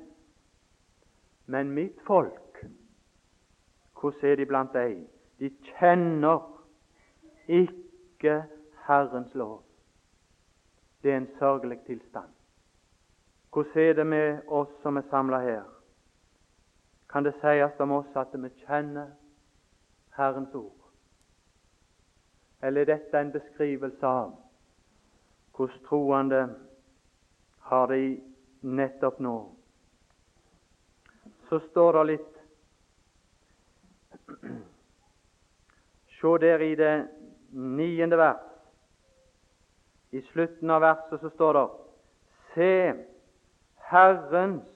men 1.45 1.71
mitt 1.71 1.97
folk, 2.07 2.61
hvordan 3.99 4.31
er 4.31 4.35
de 4.35 4.45
blant 4.45 4.73
deg? 4.73 5.01
De 5.39 5.49
kjenner 5.73 6.45
ikke 7.47 8.43
Herrens 8.87 9.33
lov. 9.33 9.63
Det 11.03 11.11
er 11.11 11.17
en 11.17 11.29
sørgelig 11.39 11.79
tilstand. 11.85 12.29
Hvordan 13.53 13.89
er 13.89 13.93
det 13.93 14.07
med 14.07 14.41
oss 14.47 14.69
som 14.81 14.97
er 14.97 15.01
samla 15.09 15.39
her? 15.39 15.63
Kan 17.09 17.23
det 17.23 17.33
sies 17.41 17.79
om 17.79 17.91
oss 17.91 18.15
at 18.15 18.27
vi 18.33 18.49
kjenner 18.65 19.07
Herrens 20.17 20.55
ord? 20.55 20.77
Eller 22.61 22.81
er 22.81 22.85
dette 22.85 23.19
en 23.19 23.31
beskrivelse 23.31 24.05
av 24.07 24.31
hvordan 25.57 25.85
troende 25.87 26.55
har 27.59 27.87
det 27.87 28.21
nettopp 28.61 29.19
nå? 29.19 29.35
Så 31.49 31.59
står 31.59 31.93
det 31.93 32.05
litt 32.11 32.37
Se 36.21 36.37
der 36.39 36.61
i 36.61 36.75
det 36.75 37.07
niende 37.51 38.17
vers. 38.17 38.50
I 40.11 40.21
slutten 40.21 40.69
av 40.69 40.81
verset 40.81 41.21
så 41.21 41.29
står 41.29 41.53
det 41.53 41.67
Se, 42.53 42.93
Herrens 43.91 44.67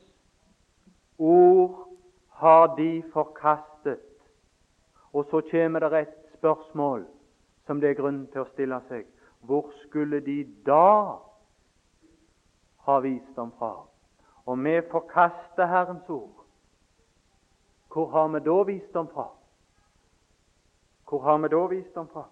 ord 1.17 1.88
har 2.39 2.76
de 2.76 3.04
forkastet. 3.13 4.04
Og 5.13 5.28
så 5.32 5.41
kommer 5.52 5.80
det 5.80 6.00
et 6.00 6.15
spørsmål 6.38 7.06
som 7.67 7.80
det 7.82 7.89
er 7.89 8.00
grunn 8.00 8.26
til 8.32 8.43
å 8.43 8.50
stille 8.54 8.80
seg. 8.89 9.08
Hvor 9.45 9.71
skulle 9.84 10.19
de 10.24 10.43
da 10.65 11.19
ha 12.88 12.98
visdom 13.04 13.52
fra? 13.60 13.74
Og 14.45 14.60
vi 14.63 14.78
forkaster 14.91 15.67
Herrens 15.67 16.10
ord. 16.10 16.45
Hvor 17.91 18.12
har 18.12 18.28
vi 18.28 18.39
da 18.43 18.56
visdom 18.67 19.08
fra? 19.13 19.30
Hvor 21.10 21.21
har 21.24 21.38
vi 21.38 21.48
da 21.48 21.65
visdom 21.71 22.08
fra? 22.12 22.26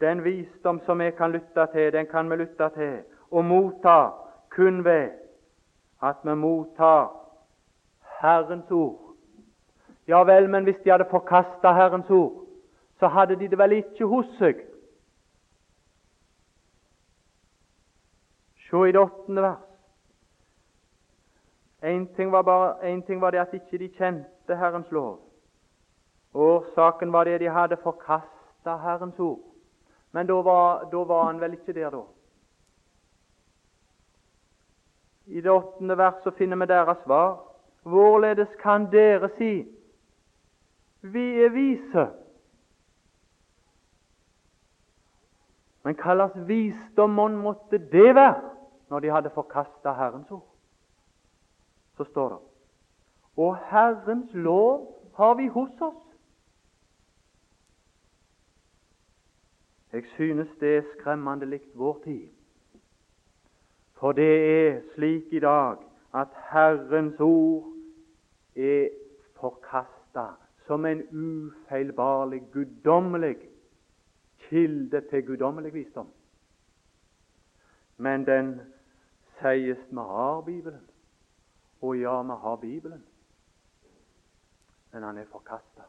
Den 0.00 0.24
visdom 0.24 0.80
som 0.86 0.98
vi 0.98 1.10
kan 1.10 1.32
lytte 1.32 1.66
til, 1.72 1.92
den 1.92 2.06
kan 2.06 2.30
vi 2.30 2.36
lytte 2.36 2.68
til 2.74 3.02
og 3.30 3.44
motta 3.44 4.10
kun 4.50 4.84
ved 4.84 5.10
at 6.02 6.16
vi 6.22 6.34
mottar 6.34 7.12
Herrens 8.20 8.70
ord. 8.70 9.14
Ja 10.08 10.22
vel, 10.24 10.50
men 10.50 10.64
hvis 10.64 10.76
de 10.84 10.90
hadde 10.90 11.06
forkasta 11.10 11.72
Herrens 11.72 12.10
ord, 12.10 12.46
så 12.98 13.06
hadde 13.06 13.36
de 13.36 13.48
det 13.48 13.58
vel 13.58 13.72
ikke 13.72 14.06
hos 14.06 14.26
seg. 14.38 14.62
Se 18.70 18.88
i 18.88 18.92
det 18.92 19.00
åttende 19.00 19.42
vers. 19.42 19.62
Én 21.82 22.06
ting, 22.16 22.32
ting, 23.06 23.20
var 23.20 23.30
det 23.30 23.38
at 23.38 23.54
ikke 23.54 23.78
de 23.78 23.88
kjente 23.88 24.56
Herrens 24.56 24.90
lov. 24.90 25.20
Årsaken 26.34 27.12
var 27.12 27.24
det 27.24 27.40
de 27.40 27.50
hadde 27.50 27.76
forkasta 27.82 28.76
Herrens 28.76 29.18
ord. 29.18 29.55
Men 30.16 30.26
da 30.26 30.34
var, 30.42 30.84
da 30.90 31.00
var 31.04 31.24
han 31.24 31.40
vel 31.40 31.52
ikke 31.58 31.74
der, 31.76 31.90
da. 31.92 31.98
I 35.26 35.40
det 35.44 35.50
åttende 35.52 35.96
vers 35.98 36.22
så 36.24 36.30
finner 36.38 36.56
vi 36.56 36.68
deres 36.70 37.02
svar. 37.04 37.34
Hvorledes 37.82 38.54
kan 38.62 38.86
dere 38.92 39.28
si 39.36 39.50
vi 41.00 41.24
er 41.44 41.52
vise? 41.52 42.06
Men 45.84 46.00
hva 46.00 46.16
slags 46.16 46.40
visdom 46.48 47.20
måtte 47.36 47.76
det 47.92 48.14
være 48.16 48.40
når 48.88 49.04
de 49.04 49.12
hadde 49.18 49.34
forkasta 49.36 49.92
Herrens 50.00 50.32
ord? 50.32 50.48
Så 51.96 52.08
står 52.08 52.28
det 52.28 52.40
Og 53.36 53.56
Herrens 53.68 54.32
lov 54.32 54.88
har 55.20 55.34
vi 55.34 55.52
hos 55.52 55.80
oss. 55.80 56.05
Jeg 59.96 60.04
synes 60.14 60.48
det 60.60 60.76
er 60.76 60.82
skremmende 60.98 61.46
likt 61.46 61.70
vår 61.74 62.00
tid. 62.04 62.28
For 63.96 64.12
det 64.12 64.32
er 64.50 64.80
slik 64.94 65.32
i 65.32 65.40
dag 65.40 65.76
at 66.14 66.28
Herrens 66.50 67.20
ord 67.20 67.72
er 68.56 68.88
forkasta 69.40 70.26
som 70.66 70.84
en 70.84 71.00
ufeilbarlig, 71.12 72.42
guddommelig 72.52 73.36
kilde 74.48 75.00
til 75.10 75.26
guddommelig 75.26 75.74
visdom. 75.74 76.12
Men 77.96 78.26
den 78.26 78.60
sies 79.40 79.80
vi 79.90 79.96
har 79.96 80.40
Bibelen. 80.40 80.84
Og 81.80 81.98
ja, 81.98 82.22
vi 82.22 82.36
har 82.42 82.56
Bibelen, 82.56 83.04
men 84.92 85.02
han 85.02 85.18
er 85.18 85.24
forkasta. 85.32 85.88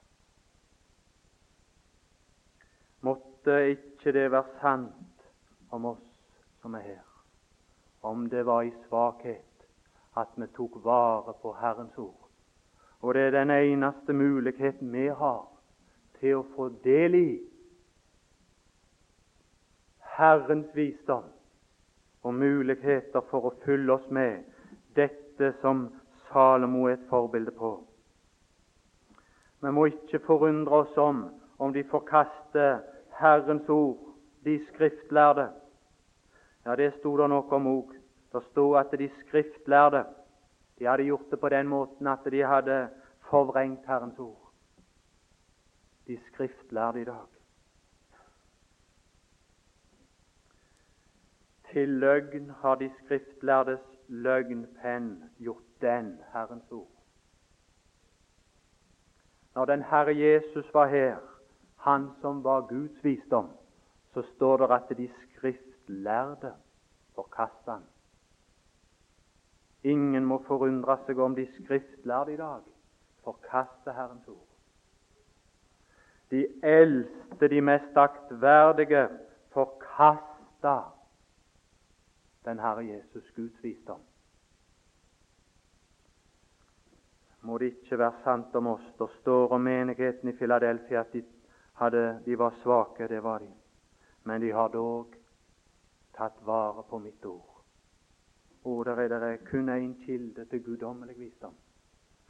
Måtte 3.02 3.70
ikke 3.70 3.97
det 4.14 4.32
være 4.32 4.60
sant 4.62 5.28
om 5.72 5.86
oss 5.86 6.04
som 6.62 6.76
er 6.76 6.86
her, 6.86 7.04
om 8.02 8.30
det 8.30 8.46
var 8.46 8.64
i 8.64 8.74
svakhet 8.88 9.68
at 10.18 10.34
vi 10.36 10.48
tok 10.56 10.80
vare 10.84 11.34
på 11.42 11.54
Herrens 11.60 11.98
ord. 11.98 12.28
Og 13.02 13.14
det 13.14 13.28
er 13.28 13.32
den 13.32 13.52
eneste 13.52 14.14
muligheten 14.14 14.92
vi 14.92 15.08
har 15.08 15.46
til 16.20 16.40
å 16.40 16.46
få 16.56 16.70
del 16.84 17.16
i 17.16 17.30
Herrens 20.18 20.70
visdom 20.74 21.28
og 22.26 22.34
muligheter 22.34 23.22
for 23.30 23.50
å 23.50 23.56
fylle 23.66 23.94
oss 23.94 24.08
med 24.10 24.48
dette 24.98 25.54
som 25.62 25.88
Salomo 26.28 26.88
er 26.88 26.98
et 26.98 27.10
forbilde 27.10 27.54
på. 27.54 27.76
Vi 29.62 29.72
må 29.74 29.86
ikke 29.90 30.20
forundre 30.26 30.84
oss 30.84 30.98
om 30.98 31.28
om 31.58 31.74
de 31.74 31.84
forkaster 31.90 32.82
Herrens 33.20 33.70
ord, 33.70 33.98
de 34.46 34.60
skriftlærde. 34.68 35.50
Ja, 36.66 36.76
det 36.76 36.94
sto 37.00 37.16
det 37.18 37.30
noe 37.30 37.56
om 37.56 37.68
òg. 37.72 37.96
Det 38.34 38.44
sto 38.52 38.74
at 38.76 38.92
de 39.00 39.10
skriftlærde 39.24 40.06
de 40.80 40.86
hadde 40.86 41.04
gjort 41.04 41.32
det 41.32 41.40
på 41.40 41.50
den 41.50 41.68
måten 41.68 42.08
at 42.08 42.26
de 42.32 42.42
hadde 42.46 42.90
forvrengt 43.30 43.86
Herrens 43.88 44.20
ord. 44.20 44.52
De 46.08 46.20
skriftlærde 46.28 47.02
i 47.02 47.06
dag. 47.06 47.28
Til 51.72 51.90
løgn 51.90 52.50
har 52.50 52.76
de 52.76 52.92
skriftlærdes 53.04 53.82
løgnpenn 54.08 55.24
gjort 55.38 55.82
den 55.82 56.20
Herrens 56.34 56.72
ord. 56.72 56.92
Når 59.56 59.66
den 59.66 59.84
Herre 59.84 60.18
Jesus 60.18 60.74
var 60.74 60.88
her, 60.88 61.18
han 61.88 62.10
som 62.22 62.44
var 62.44 62.68
Guds 62.70 63.04
visdom, 63.04 63.50
så 64.14 64.24
står 64.36 64.64
det 64.64 64.72
at 64.76 64.96
de 64.98 65.10
skriftlærde 65.24 66.54
forkasta 67.16 67.80
han. 67.80 67.86
Ingen 69.84 70.26
må 70.26 70.42
forundre 70.48 70.98
seg 71.08 71.20
om 71.24 71.36
de 71.38 71.48
skriftlærde 71.56 72.34
i 72.36 72.42
dag 72.42 72.66
forkaster 73.28 73.92
Herrens 73.94 74.28
ord. 74.28 74.48
De 76.32 76.48
eldste, 76.64 77.48
de 77.48 77.62
mest 77.62 77.98
aktverdige, 77.98 79.08
forkasta 79.52 80.78
den 82.46 82.60
Herre 82.60 82.86
Jesus, 82.88 83.32
Guds 83.36 83.64
visdom. 83.64 84.00
Må 87.42 87.58
det 87.58 87.66
ikke 87.66 88.00
være 88.00 88.24
sant 88.24 88.56
om 88.56 88.68
oss. 88.68 88.88
Det 89.00 89.10
står 89.20 89.56
om 89.56 89.62
menigheten 89.62 90.30
i 90.30 90.36
Filadelfia 90.40 91.04
at 91.04 91.14
de, 91.14 91.24
hadde, 91.78 92.20
de 92.26 92.36
var 92.40 92.54
svake. 92.62 93.08
Det 93.08 93.24
var 93.24 93.40
de. 93.40 93.52
Men 94.24 94.42
de 94.42 94.52
har 94.52 94.70
dog 94.70 95.16
tatt 96.18 96.42
vare 96.46 96.84
på 96.90 97.00
mitt 97.00 97.26
ord. 97.26 97.54
Og 98.64 98.86
der 98.86 99.00
er 99.00 99.20
det 99.20 99.50
kun 99.50 99.70
én 99.70 100.06
kilde 100.06 100.46
til 100.46 100.64
guddommelig 100.64 101.20
visdom. 101.20 101.54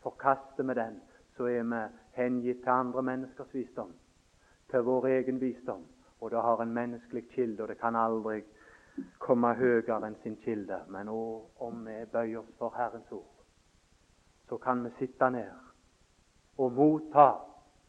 Forkaster 0.03 0.63
vi 0.63 0.73
den, 0.73 1.01
så 1.37 1.43
er 1.43 1.63
vi 1.63 1.81
hengitt 2.11 2.61
til 2.63 2.69
andre 2.69 3.03
menneskers 3.03 3.53
visdom, 3.53 3.93
til 4.69 4.79
vår 4.79 5.07
egen 5.07 5.41
visdom. 5.41 5.85
Og 6.21 6.31
det 6.31 6.41
har 6.41 6.61
en 6.61 6.73
menneskelig 6.73 7.29
kilde, 7.29 7.63
og 7.63 7.69
det 7.69 7.77
kan 7.77 7.95
aldri 7.95 8.43
komme 9.19 9.53
høyere 9.53 10.07
enn 10.07 10.15
sin 10.23 10.37
kilde. 10.43 10.81
Men 10.89 11.09
å, 11.09 11.21
om 11.59 11.85
vi 11.85 11.97
bøyer 12.11 12.39
oss 12.39 12.53
for 12.57 12.73
Herrens 12.77 13.11
ord, 13.11 13.43
så 14.49 14.57
kan 14.57 14.83
vi 14.83 14.93
sitte 14.99 15.29
ned 15.29 15.51
og 16.57 16.71
motta 16.73 17.27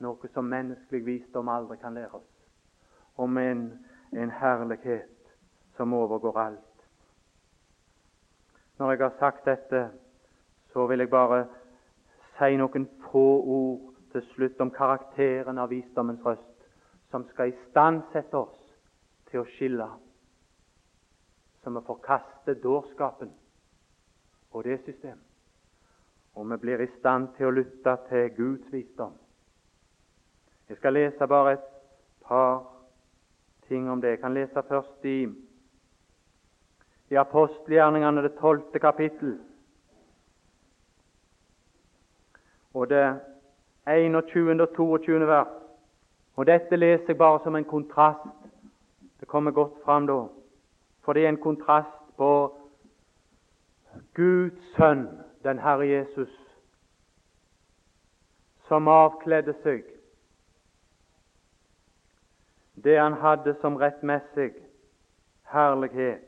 noe 0.05 0.31
som 0.35 0.47
menneskelig 0.47 1.05
visdom 1.07 1.49
aldri 1.49 1.79
kan 1.83 1.95
lære 1.95 2.21
oss, 2.21 2.35
om 3.17 3.39
en, 3.39 3.63
en 4.13 4.31
herlighet 4.31 5.33
som 5.77 5.95
overgår 5.95 6.39
alt. 6.39 6.65
Når 8.79 8.91
jeg 8.91 9.03
har 9.03 9.17
sagt 9.19 9.45
dette, 9.47 9.89
så 10.73 10.87
vil 10.87 11.03
jeg 11.03 11.11
bare 11.11 11.45
si 12.39 12.57
noen 12.57 12.87
få 13.11 13.27
ord 13.43 13.95
til 14.13 14.23
slutt 14.35 14.61
om 14.63 14.71
karakteren 14.71 15.59
av 15.59 15.73
visdommens 15.73 16.23
røst, 16.25 16.45
som 17.11 17.25
skal 17.33 17.53
istandsette 17.53 18.37
oss 18.39 18.59
til 19.31 19.43
å 19.43 19.49
skille, 19.57 19.89
så 21.63 21.73
vi 21.75 21.83
forkaster 21.87 22.61
dårskapen 22.63 23.33
og 24.53 24.65
det 24.65 24.79
system, 24.85 25.19
og 26.35 26.51
vi 26.53 26.61
blir 26.63 26.85
i 26.85 26.93
stand 26.99 27.33
til 27.37 27.51
å 27.51 27.57
lytte 27.59 27.97
til 28.09 28.31
Guds 28.37 28.71
visdom. 28.73 29.17
Jeg 30.69 30.77
skal 30.77 30.93
lese 30.93 31.27
bare 31.27 31.53
et 31.53 31.59
par 32.29 32.65
ting 33.69 33.91
om 33.91 34.01
det. 34.01 34.09
Jeg 34.09 34.19
kan 34.19 34.35
lese 34.35 34.63
først 34.69 35.05
i, 35.05 35.29
i 37.11 37.15
apostelgjerningene, 37.15 38.23
det 38.23 38.35
tolvte 38.41 38.79
kapittel. 38.79 39.39
Og 42.75 42.91
det 42.91 43.21
21. 43.87 44.63
og 44.63 44.69
22. 44.77 45.27
vers. 45.27 45.49
Og 46.37 46.47
Dette 46.47 46.77
leser 46.77 47.05
jeg 47.09 47.19
bare 47.19 47.41
som 47.45 47.57
en 47.57 47.65
kontrast. 47.65 48.29
Det 49.21 49.29
kommer 49.29 49.51
godt 49.51 49.73
fram 49.85 50.07
da. 50.07 50.23
For 51.05 51.13
det 51.13 51.25
er 51.25 51.29
en 51.29 51.43
kontrast 51.43 52.17
på 52.17 52.57
Guds 54.15 54.77
sønn, 54.77 55.09
den 55.45 55.59
Herre 55.59 55.87
Jesus, 55.89 56.31
som 58.69 58.89
avkledde 58.89 59.55
seg 59.63 59.98
det 62.85 62.99
han 63.01 63.19
hadde 63.21 63.55
som 63.61 63.77
rettmessig 63.77 64.53
herlighet, 65.53 66.25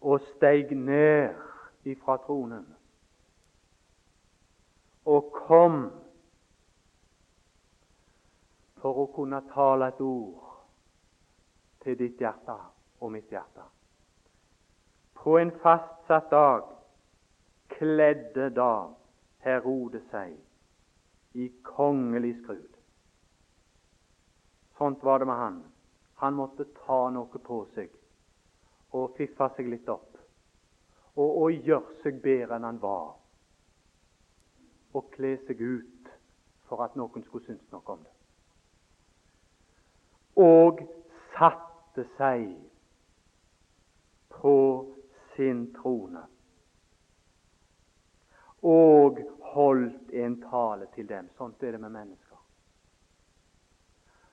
og 0.00 0.20
steig 0.20 0.72
ned 0.76 1.34
ifra 1.84 2.16
tronen 2.24 2.64
og 5.04 5.32
kom 5.46 5.80
for 8.80 9.02
å 9.02 9.06
kunne 9.14 9.40
tale 9.52 9.90
et 9.92 10.00
ord 10.04 10.46
til 11.84 11.98
ditt 11.98 12.20
hjerte 12.20 12.56
og 13.00 13.12
mitt 13.12 13.32
hjerte. 13.32 13.64
På 15.20 15.36
en 15.40 15.52
fastsatt 15.62 16.30
dag 16.32 16.68
kledde 17.74 18.50
da 18.56 18.72
Herode 19.44 20.02
seg 20.12 20.36
i 21.40 21.48
kongelig 21.64 22.34
skrud. 22.42 22.69
Sånt 24.80 25.02
var 25.02 25.18
det 25.18 25.26
med 25.26 25.36
han. 25.36 25.64
Han 26.14 26.34
måtte 26.34 26.64
ta 26.64 27.10
noe 27.12 27.38
på 27.44 27.56
seg 27.74 27.90
og 28.96 29.10
fiffe 29.18 29.48
seg 29.52 29.66
litt 29.68 29.90
opp. 29.92 30.14
Og, 31.20 31.42
og 31.42 31.66
gjøre 31.68 31.98
seg 32.00 32.22
bedre 32.24 32.56
enn 32.56 32.64
han 32.64 32.78
var. 32.80 33.10
Og 34.96 35.10
kle 35.12 35.34
seg 35.44 35.60
ut 35.60 36.08
for 36.64 36.80
at 36.86 36.96
noen 36.96 37.26
skulle 37.26 37.44
synes 37.44 37.68
noe 37.74 37.92
om 37.92 38.00
det. 38.06 38.16
Og 40.40 40.80
satte 41.34 42.06
seg 42.16 42.48
på 44.40 44.56
sin 45.34 45.66
trone. 45.76 46.24
Og 48.64 49.20
holdt 49.52 50.16
en 50.24 50.40
tale 50.48 50.88
til 50.96 51.12
dem. 51.12 51.28
Sånt 51.36 51.60
er 51.60 51.76
det 51.76 51.84
med 51.84 51.92
mennesker. 52.00 52.29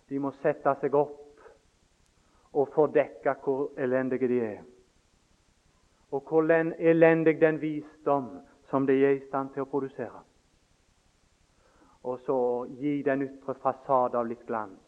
De 0.09 0.19
må 0.19 0.31
sette 0.41 0.73
seg 0.81 0.95
opp 0.95 1.23
og 2.57 2.69
fordekke 2.73 3.35
hvor 3.43 3.73
elendige 3.77 4.29
de 4.31 4.39
er. 4.41 4.61
Og 6.11 6.23
hvor 6.29 6.47
elendig 6.51 7.41
den 7.41 7.61
visdom 7.61 8.29
som 8.69 8.87
de 8.87 8.95
er 9.03 9.17
i 9.17 9.25
stand 9.27 9.51
til 9.53 9.65
å 9.65 9.69
produsere. 9.71 10.23
Og 12.07 12.19
så 12.23 12.39
gi 12.79 13.01
den 13.03 13.25
ytre 13.27 13.55
fasade 13.61 14.17
av 14.17 14.27
litt 14.27 14.45
glans. 14.47 14.79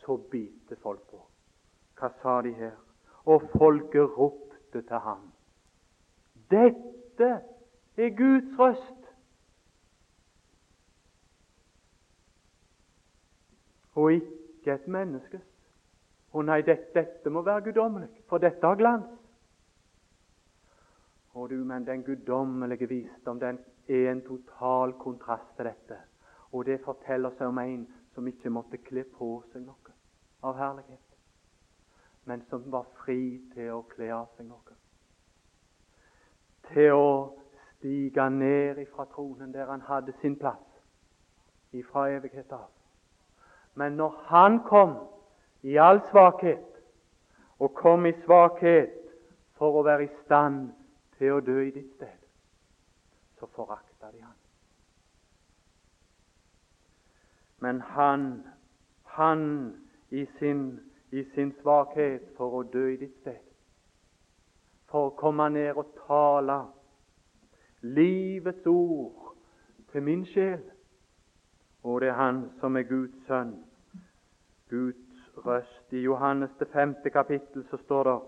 Så 0.00 0.16
biter 0.30 0.78
folk 0.80 1.02
på. 1.10 1.20
Hva 1.98 2.10
sa 2.22 2.40
de 2.42 2.52
her? 2.56 2.76
Og 3.26 3.48
folket 3.58 4.16
ropte 4.16 4.82
til 4.82 5.02
ham. 5.02 5.32
Dette 6.50 7.30
er 7.96 8.14
Guds 8.16 8.58
røst! 8.58 9.02
Og 13.96 14.12
ikke 14.12 14.35
ikke 14.66 14.82
et 14.82 14.88
menneskes. 14.90 15.44
Å 16.34 16.42
nei, 16.42 16.60
dette, 16.66 16.90
dette 16.94 17.30
må 17.30 17.42
være 17.46 17.68
guddommelig, 17.68 18.08
for 18.28 18.42
dette 18.42 18.66
har 18.66 18.76
glans. 18.76 19.06
Å 21.36 21.46
du, 21.48 21.56
men 21.64 21.84
den 21.86 22.02
guddommelige 22.02 22.88
visdom 22.90 23.38
den 23.38 23.60
er 23.86 24.10
en 24.10 24.22
total 24.26 24.96
kontrast 24.98 25.54
til 25.56 25.68
dette. 25.68 26.00
Og 26.52 26.66
det 26.66 26.80
forteller 26.84 27.34
seg 27.38 27.52
om 27.52 27.60
en 27.62 27.86
som 28.14 28.26
ikke 28.26 28.50
måtte 28.50 28.80
kle 28.82 29.04
på 29.16 29.30
seg 29.52 29.62
noe 29.62 29.94
av 30.46 30.56
herlighet, 30.58 31.16
men 32.28 32.42
som 32.50 32.64
var 32.72 32.86
fri 33.02 33.38
til 33.54 33.72
å 33.74 33.82
kle 33.90 34.10
av 34.14 34.30
seg 34.36 34.48
noe. 34.48 34.76
Til 36.72 36.96
å 36.96 37.10
stige 37.76 38.28
ned 38.32 38.80
ifra 38.82 39.06
tronen 39.12 39.52
der 39.54 39.68
han 39.70 39.84
hadde 39.86 40.14
sin 40.20 40.36
plass, 40.40 40.64
ifra 41.76 42.08
evighet 42.16 42.52
av. 42.56 42.75
Men 43.76 43.92
når 43.92 44.22
han 44.26 44.60
kom 44.64 44.96
i 45.62 45.76
all 45.76 46.00
svakhet, 46.10 46.64
og 47.58 47.74
kom 47.74 48.06
i 48.06 48.12
svakhet 48.24 48.92
for 49.56 49.76
å 49.76 49.84
være 49.84 50.04
i 50.04 50.14
stand 50.24 50.70
til 51.18 51.36
å 51.36 51.42
dø 51.44 51.58
i 51.64 51.72
ditt 51.74 51.92
sted, 51.96 52.16
så 53.36 53.48
forakta 53.52 54.10
de 54.12 54.22
han. 54.24 54.36
Men 57.64 57.80
han, 57.80 58.26
han 59.16 59.44
i 60.10 60.24
sin, 60.38 60.80
i 61.12 61.24
sin 61.34 61.52
svakhet 61.60 62.32
for 62.36 62.60
å 62.60 62.62
dø 62.72 62.86
i 62.92 62.98
ditt 63.00 63.16
sted, 63.20 63.44
for 64.88 65.10
å 65.10 65.16
komme 65.20 65.48
ned 65.52 65.76
og 65.76 65.92
tale 66.06 66.60
livets 67.82 68.66
ord 68.72 69.36
til 69.92 70.04
min 70.04 70.24
sjel, 70.32 70.64
og 71.86 72.00
det 72.00 72.08
er 72.08 72.18
Han 72.18 72.50
som 72.60 72.76
er 72.76 72.82
Guds 72.82 73.26
sønn. 73.26 73.65
Guds 74.70 75.30
røst. 75.46 75.92
I 75.92 76.00
Johannes 76.00 76.50
det 76.58 76.68
femte 76.72 77.10
kapittel 77.10 77.64
så 77.70 77.76
står 77.76 78.04
det 78.04 78.20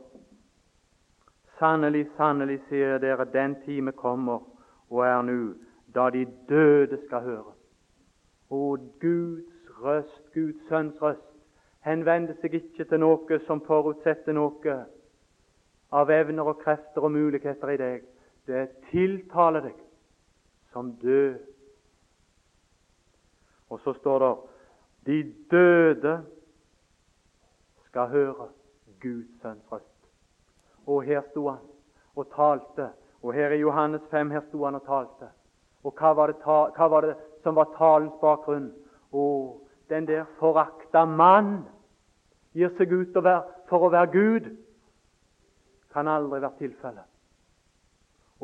Sannelig, 1.58 2.06
sannelig, 2.16 2.60
sier 2.68 3.00
dere, 3.02 3.24
den 3.32 3.56
time 3.64 3.92
kommer 3.92 4.44
og 4.90 5.00
er 5.02 5.22
nå, 5.26 5.54
da 5.94 6.04
de 6.14 6.22
døde 6.48 7.00
skal 7.06 7.24
høre. 7.24 7.54
Og 8.50 8.78
Guds 9.00 9.72
røst, 9.82 10.22
Guds 10.34 10.68
sønns 10.68 11.02
røst, 11.02 11.26
henvender 11.82 12.38
seg 12.38 12.54
ikke 12.54 12.86
til 12.86 13.02
noe 13.02 13.40
som 13.48 13.64
forutsetter 13.66 14.38
noe 14.38 14.76
av 15.90 16.14
evner 16.14 16.52
og 16.52 16.62
krefter 16.62 17.02
og 17.02 17.16
muligheter 17.16 17.74
i 17.74 17.82
deg. 17.82 18.06
Det 18.46 18.68
tiltaler 18.92 19.66
deg 19.66 19.82
som 20.70 20.94
død 21.02 21.42
og 23.68 23.80
så 23.84 23.92
står 23.92 24.18
det 24.18 24.34
de 25.08 25.34
døde 25.50 26.26
skal 27.86 28.08
høre 28.08 28.48
Guds 29.00 29.40
sønns 29.42 29.72
røst. 29.72 30.08
Og 30.86 31.02
her 31.02 31.22
sto 31.30 31.48
han 31.48 31.62
og 32.16 32.26
talte. 32.34 32.90
Og 33.22 33.32
her 33.32 33.54
i 33.56 33.60
Johannes 33.60 34.02
5 34.10 34.30
her 34.30 34.42
sto 34.48 34.64
han 34.64 34.74
og 34.74 34.84
talte. 34.84 35.30
Og 35.82 35.94
hva 35.96 36.12
var 36.12 36.28
det, 36.28 36.36
hva 36.44 36.88
var 36.92 37.06
det 37.06 37.14
som 37.42 37.56
var 37.56 37.72
talens 37.78 38.18
bakgrunn? 38.20 38.68
Å, 39.12 39.22
den 39.88 40.06
der 40.10 40.26
forakta 40.38 41.06
mann 41.08 41.62
gir 42.52 42.74
seg 42.76 42.92
ut 42.92 43.16
for 43.70 43.86
å 43.86 43.92
være 43.94 44.10
Gud. 44.12 44.50
Kan 45.94 46.10
aldri 46.12 46.42
være 46.42 46.58
tilfellet. 46.58 47.08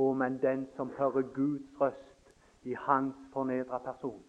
Å, 0.00 0.06
men 0.16 0.40
den 0.40 0.64
som 0.78 0.94
hører 0.96 1.28
Guds 1.36 1.76
røst 1.80 2.32
i 2.64 2.72
hans 2.86 3.14
fornedra 3.34 3.82
person, 3.84 4.22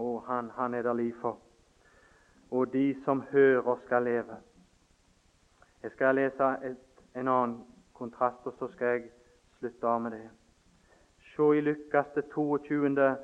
og 0.00 0.24
han, 0.26 0.48
han 0.56 0.74
er 0.74 0.88
der 0.88 0.96
liv 0.96 1.12
for. 1.20 1.36
Og 2.50 2.72
de 2.72 2.96
som 3.04 3.22
hører, 3.32 3.76
skal 3.86 4.02
leve. 4.02 4.36
Jeg 5.82 5.90
skal 5.90 6.14
lese 6.14 6.44
et, 6.64 6.76
en 7.16 7.28
annen 7.28 7.58
kontrast, 7.94 8.46
og 8.46 8.54
så 8.58 8.68
skal 8.72 8.86
jeg 8.86 9.02
slutte 9.58 9.86
av 9.86 10.00
med 10.02 10.10
det. 10.16 10.28
Se 11.34 11.48
i 11.58 11.60
Lukas 11.60 12.06
det 12.14 12.24
22. 12.34 13.16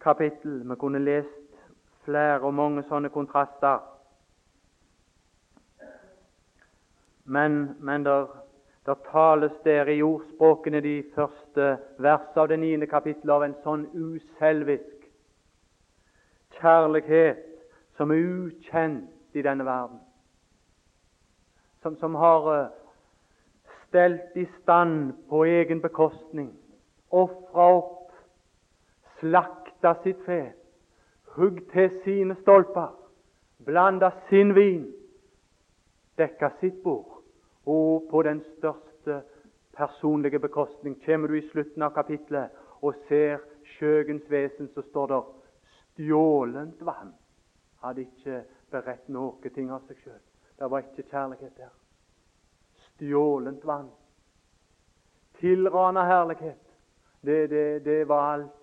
kapittel. 0.00 0.70
Vi 0.70 0.76
kunne 0.76 0.98
lest 0.98 1.62
flere 2.04 2.40
og 2.40 2.54
mange 2.54 2.82
sånne 2.88 3.08
kontraster. 3.08 3.78
Men, 7.24 7.76
men 7.80 8.04
der, 8.04 8.26
der, 8.86 9.00
tales 9.10 9.52
der 9.64 9.88
i 9.90 10.02
ordspråkene 10.02 10.80
de 10.80 11.02
første 11.14 11.72
versene 11.98 12.42
av 12.42 12.48
det 12.48 12.60
niende 12.62 12.86
kapittelet 12.86 13.34
av 13.34 13.46
en 13.46 13.58
sånn 13.64 13.88
uselvisk 13.94 15.08
kjærlighet 16.60 17.55
som 17.96 18.10
er 18.10 18.22
ukjent 18.22 19.36
i 19.36 19.42
denne 19.42 19.64
verden. 19.64 20.00
Som, 21.82 21.96
som 21.96 22.14
har 22.14 22.48
uh, 22.50 22.68
stelt 23.86 24.36
i 24.36 24.46
stand 24.62 25.12
på 25.28 25.44
egen 25.44 25.80
bekostning, 25.80 26.50
ofra 27.10 27.68
opp, 27.78 28.12
slakta 29.20 29.94
sitt 30.02 30.20
fe, 30.26 30.40
hugd 31.36 31.62
til 31.72 31.90
sine 32.04 32.36
stolper, 32.42 32.92
blanda 33.64 34.10
sin 34.28 34.54
vin, 34.56 34.86
dekka 36.18 36.50
sitt 36.60 36.82
bord, 36.82 37.22
og 37.66 38.08
på 38.10 38.22
den 38.22 38.42
største 38.56 39.22
personlige 39.76 40.38
bekostning 40.38 40.96
kommer 41.04 41.28
du 41.28 41.38
i 41.38 41.48
slutten 41.50 41.82
av 41.82 41.94
kapitlet 41.96 42.52
og 42.82 42.96
ser 43.08 43.40
skjøgens 43.76 44.24
vesen, 44.30 44.68
så 44.74 44.82
står 44.90 45.12
det 45.12 45.22
stjålent 45.94 46.84
vann. 46.84 47.12
Hadde 47.82 48.06
ikke 48.06 48.42
beredt 48.70 49.08
noe 49.08 49.52
ting 49.54 49.70
av 49.70 49.84
seg 49.88 49.98
sjøl. 50.02 50.20
Det 50.58 50.70
var 50.70 50.84
ikke 50.84 51.08
kjærlighet 51.10 51.56
der. 51.56 51.72
Stjålent 52.86 53.66
vann. 53.66 53.90
Tilrana 55.40 56.06
herlighet. 56.08 56.62
Det, 57.26 57.50
det, 57.50 57.84
det 57.84 58.08
var 58.08 58.32
alt 58.32 58.56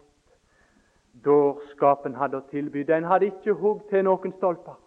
dårskapen 1.24 2.16
hadde 2.16 2.40
å 2.40 2.48
tilby. 2.50 2.84
Den 2.88 3.06
hadde 3.06 3.30
ikke 3.30 3.54
hugd 3.60 3.90
til 3.92 4.06
noen 4.08 4.34
stolper. 4.40 4.80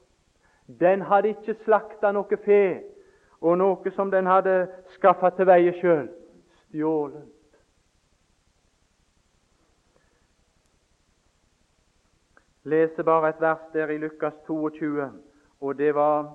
Den 0.66 1.04
hadde 1.06 1.36
ikke 1.36 1.54
slakta 1.62 2.10
noe 2.12 2.38
fe 2.42 2.82
og 3.40 3.58
noe 3.60 3.92
som 3.94 4.10
den 4.10 4.26
hadde 4.26 4.66
skaffa 4.96 5.30
til 5.36 5.46
veie 5.46 5.74
sjøl. 5.78 6.08
Stjålent. 6.66 7.35
Leser 12.66 13.06
bare 13.06 13.30
et 13.30 13.40
vers 13.40 13.62
der 13.72 13.90
i 13.94 13.98
Lukas 13.98 14.34
22, 14.46 15.06
og 15.60 15.78
det 15.78 15.94
var 15.94 16.32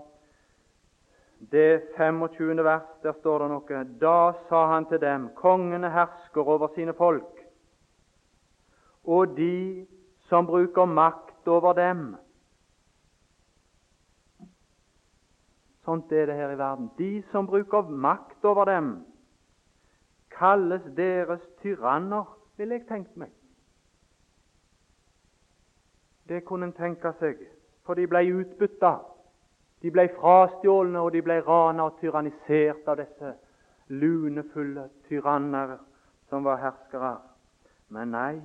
det 1.52 1.82
25. 1.98 2.64
vers. 2.64 2.88
Der 3.04 3.14
står 3.20 3.40
det 3.40 3.50
noe. 3.50 3.84
Da 4.02 4.34
sa 4.50 4.66
han 4.74 4.86
til 4.86 5.02
dem, 5.02 5.30
kongene 5.36 5.90
hersker 5.92 6.48
over 6.48 6.72
sine 6.76 6.94
folk, 6.94 7.42
og 9.04 9.38
de 9.38 9.88
som 10.30 10.48
bruker 10.48 10.86
makt 10.86 11.48
over 11.48 11.74
dem. 11.74 12.16
Sånt 15.84 16.12
er 16.12 16.30
det 16.30 16.36
her 16.38 16.54
i 16.54 16.58
verden. 16.58 16.92
De 16.98 17.24
som 17.32 17.48
bruker 17.48 17.90
makt 17.90 18.46
over 18.46 18.66
dem, 18.70 18.92
kalles 20.32 20.86
deres 20.96 21.42
tyranner, 21.62 22.30
ville 22.58 22.78
jeg 22.78 22.88
tenkt 22.88 23.18
meg. 23.18 23.34
Det 26.28 26.44
kunne 26.46 26.70
en 26.70 26.74
tenke 26.74 27.14
seg, 27.20 27.40
for 27.86 27.98
de 27.98 28.08
ble 28.08 28.22
utbytta. 28.42 28.94
De 29.82 29.92
ble 29.92 30.08
frastjålne, 30.20 31.00
og 31.00 31.12
de 31.14 31.22
ble 31.26 31.40
rana 31.48 31.88
og 31.90 31.98
tyrannisert 32.00 32.88
av 32.88 33.00
disse 33.02 33.34
lunefulle 33.90 34.88
tyranner 35.08 35.78
som 36.30 36.46
var 36.46 36.62
herskere. 36.62 37.16
Men 37.90 38.14
nei, 38.14 38.36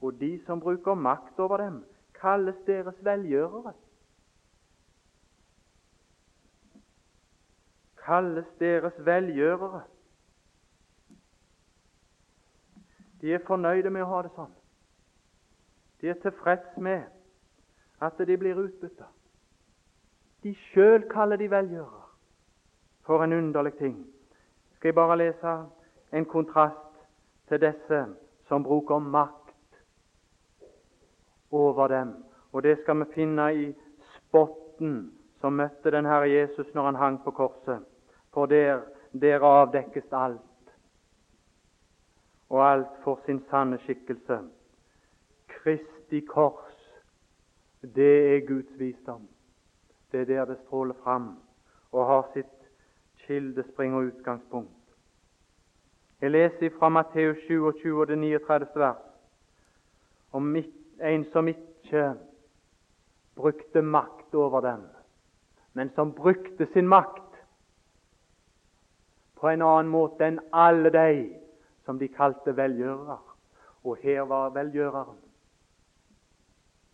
og 0.00 0.16
de 0.20 0.32
som 0.46 0.60
bruker 0.60 0.94
makt 0.94 1.38
over 1.38 1.62
dem, 1.62 1.82
kalles 2.20 2.56
deres 2.66 2.96
velgjørere. 3.04 3.74
Kalles 8.00 8.48
deres 8.58 8.96
velgjørere. 9.06 9.82
De 13.20 13.34
er 13.34 13.44
fornøyde 13.46 13.92
med 13.92 14.02
å 14.02 14.08
ha 14.14 14.22
det 14.24 14.32
sånn. 14.34 14.54
De 16.00 16.08
er 16.08 16.14
tilfreds 16.22 16.76
med 16.76 17.02
at 18.00 18.18
de 18.18 18.36
blir 18.36 18.58
utbytta. 18.58 19.04
De 20.42 20.54
sjøl 20.54 21.04
kaller 21.10 21.36
de 21.36 21.50
velgjører. 21.50 22.06
For 23.04 23.24
en 23.24 23.32
underlig 23.32 23.74
ting. 23.74 24.06
Skal 24.74 24.88
jeg 24.88 24.94
bare 24.94 25.16
lese 25.18 25.54
en 26.12 26.24
kontrast 26.24 27.04
til 27.48 27.60
disse 27.60 28.06
som 28.48 28.64
bruker 28.64 28.98
makt 28.98 29.80
over 31.50 31.88
dem. 31.88 32.14
Og 32.52 32.62
det 32.62 32.78
skal 32.82 32.98
vi 32.98 33.12
finne 33.14 33.54
i 33.54 33.66
spotten 34.16 35.10
som 35.40 35.56
møtte 35.56 35.90
den 35.90 36.06
Herre 36.06 36.28
Jesus 36.30 36.74
når 36.74 36.84
han 36.84 36.94
hang 36.94 37.18
på 37.24 37.30
korset. 37.30 37.84
For 38.32 38.46
der, 38.46 38.80
der 39.12 39.44
avdekkes 39.44 40.12
alt. 40.12 40.72
Og 42.48 42.64
alt 42.72 42.96
får 43.04 43.20
sin 43.26 43.44
sanne 43.50 43.78
skikkelse. 43.78 44.40
Kristi 45.62 46.20
kors, 46.20 46.76
det 47.82 48.36
er 48.36 48.46
Guds 48.46 48.78
visdom. 48.78 49.28
Det 50.12 50.20
er 50.20 50.24
der 50.24 50.44
det 50.44 50.58
stråler 50.64 50.94
fram 51.04 51.34
og 51.92 52.06
har 52.06 52.30
sitt 52.32 52.56
kildespring 53.26 53.94
og 53.94 54.08
utgangspunkt. 54.12 54.80
Jeg 56.20 56.30
leser 56.30 56.72
fra 56.78 56.88
Matteus 56.88 57.38
27 57.46 58.00
og 58.00 58.08
det 58.08 58.18
39. 58.18 58.66
vers 58.74 59.06
om 60.32 60.56
en 61.00 61.24
som 61.32 61.48
ikke 61.48 62.14
brukte 63.34 63.82
makt 63.82 64.34
over 64.34 64.60
dem, 64.60 64.82
men 65.72 65.90
som 65.94 66.12
brukte 66.12 66.66
sin 66.72 66.88
makt 66.88 67.40
på 69.40 69.48
en 69.48 69.62
annen 69.64 69.88
måte 69.92 70.26
enn 70.28 70.40
alle 70.52 70.92
de 70.92 71.10
som 71.84 71.98
de 71.98 72.08
kalte 72.08 72.56
velgjørere. 72.56 73.18
Og 73.84 73.96
her 74.02 74.26
var 74.28 74.52
velgjøreren 74.52 75.19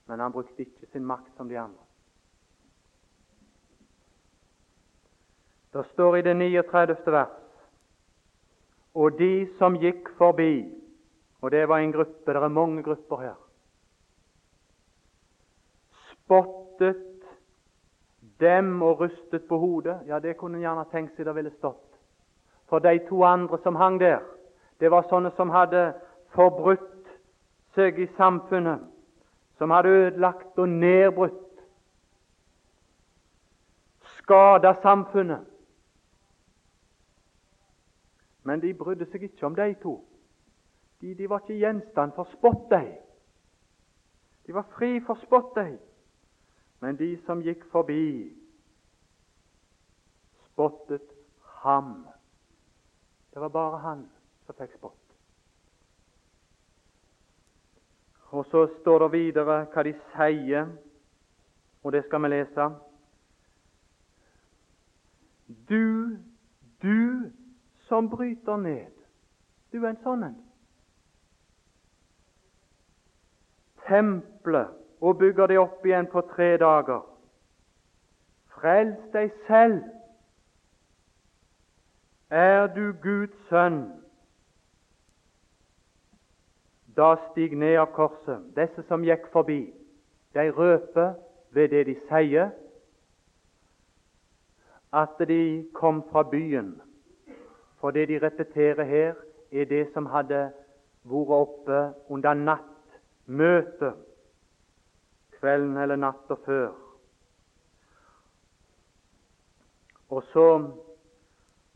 men 0.06 0.20
han 0.20 0.32
brukte 0.32 0.62
ikke 0.62 0.86
sin 0.92 1.04
makt 1.04 1.36
som 1.36 1.48
de 1.48 1.58
andre. 1.58 1.82
Det 5.72 5.84
står 5.92 6.16
i 6.16 6.22
det 6.22 6.34
39. 6.34 6.96
vers 7.12 7.42
Og 8.94 9.18
de 9.18 9.46
som 9.58 9.74
gikk 9.76 10.08
forbi 10.16 10.72
Og 11.40 11.50
det 11.50 11.68
var 11.68 11.78
en 11.78 11.92
gruppe, 11.92 12.32
det 12.32 12.42
er 12.42 12.48
mange 12.48 12.82
grupper 12.82 13.16
her. 13.16 13.34
Spottet 16.08 17.22
dem 18.40 18.82
og 18.82 19.00
rustet 19.00 19.44
på 19.48 19.58
hodet. 19.58 20.00
Ja, 20.06 20.18
det 20.18 20.36
kunne 20.36 20.56
en 20.56 20.64
gjerne 20.64 20.84
tenkt 20.90 21.14
seg 21.14 21.28
det 21.28 21.34
ville 21.36 21.52
stått. 21.58 21.84
For 22.66 22.78
de 22.78 22.98
to 23.08 23.22
andre 23.22 23.58
som 23.62 23.76
hang 23.76 24.00
der, 24.00 24.24
det 24.80 24.90
var 24.90 25.06
sånne 25.10 25.30
som 25.36 25.52
hadde 25.52 25.92
forbrutt 26.34 27.12
seg 27.76 28.00
i 28.00 28.08
samfunnet 28.16 28.95
som 29.58 29.70
hadde 29.70 29.88
ødelagt 29.88 30.58
og 30.58 30.68
nedbrutt, 30.68 31.60
skada 34.18 34.74
samfunnet. 34.82 35.46
Men 38.42 38.62
de 38.62 38.74
brydde 38.74 39.08
seg 39.10 39.26
ikke 39.26 39.46
om 39.46 39.56
de 39.56 39.74
to. 39.82 39.96
De, 41.00 41.14
de 41.14 41.28
var 41.30 41.42
ikke 41.42 41.58
gjenstand 41.60 42.12
for 42.14 42.28
spott, 42.32 42.70
de. 42.70 42.94
De 44.46 44.54
var 44.54 44.66
fri 44.76 45.00
for 45.06 45.18
spott, 45.24 45.54
de. 45.56 45.78
Men 46.80 46.98
de 46.98 47.16
som 47.26 47.42
gikk 47.42 47.64
forbi, 47.72 48.30
spottet 50.52 51.10
ham. 51.64 52.06
Det 53.32 53.40
var 53.42 53.48
bare 53.48 53.78
han 53.78 54.06
som 54.46 54.54
fikk 54.60 54.78
spott. 54.78 55.05
Og 58.30 58.46
så 58.50 58.66
står 58.80 58.98
det 58.98 59.12
videre 59.12 59.58
hva 59.72 59.82
de 59.86 59.92
sier, 60.14 60.68
og 61.82 61.92
det 61.92 62.02
skal 62.06 62.22
vi 62.22 62.30
lese. 62.32 62.68
Du, 65.68 66.16
du 66.82 67.30
som 67.88 68.10
bryter 68.10 68.56
ned. 68.56 68.90
Du 69.72 69.84
er 69.84 69.92
en 69.92 70.02
sånn 70.02 70.24
en. 70.26 70.38
Tempelet 73.86 74.74
og 75.00 75.18
bygger 75.20 75.52
det 75.52 75.58
opp 75.62 75.84
igjen 75.86 76.08
på 76.10 76.24
tre 76.32 76.56
dager. 76.58 77.04
Frels 78.56 78.98
deg 79.12 79.30
selv. 79.46 79.84
Er 82.30 82.66
du 82.74 82.90
Guds 83.02 83.36
sønn, 83.50 83.84
da 86.96 87.16
stig 87.30 87.56
ned 87.56 87.76
av 87.78 87.92
korset. 87.96 88.42
Disse 88.56 88.82
som 88.88 89.04
gikk 89.04 89.28
forbi, 89.32 89.72
de 90.34 90.50
røper 90.50 91.14
ved 91.52 91.68
det 91.72 91.86
de 91.86 91.96
sier, 92.08 92.50
at 94.92 95.18
de 95.28 95.66
kom 95.74 96.02
fra 96.10 96.22
byen. 96.22 96.74
For 97.80 97.90
det 97.90 98.08
de 98.08 98.18
repeterer 98.22 98.84
her, 98.84 99.14
er 99.52 99.64
det 99.64 99.86
som 99.92 100.06
hadde 100.06 100.48
vært 101.06 101.36
oppe 101.36 101.80
under 102.10 102.34
nattmøtet 102.34 103.94
kvelden 105.38 105.76
eller 105.76 105.96
natta 105.96 106.34
før. 106.44 106.72
Og 110.08 110.22
så, 110.32 110.48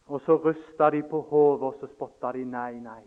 og 0.06 0.20
så 0.26 0.36
rysta 0.36 0.90
de 0.90 1.02
på 1.10 1.20
hodet, 1.20 1.62
og 1.62 1.74
så 1.80 1.86
spotta 1.94 2.32
de 2.32 2.44
nei, 2.44 2.78
nei. 2.80 3.02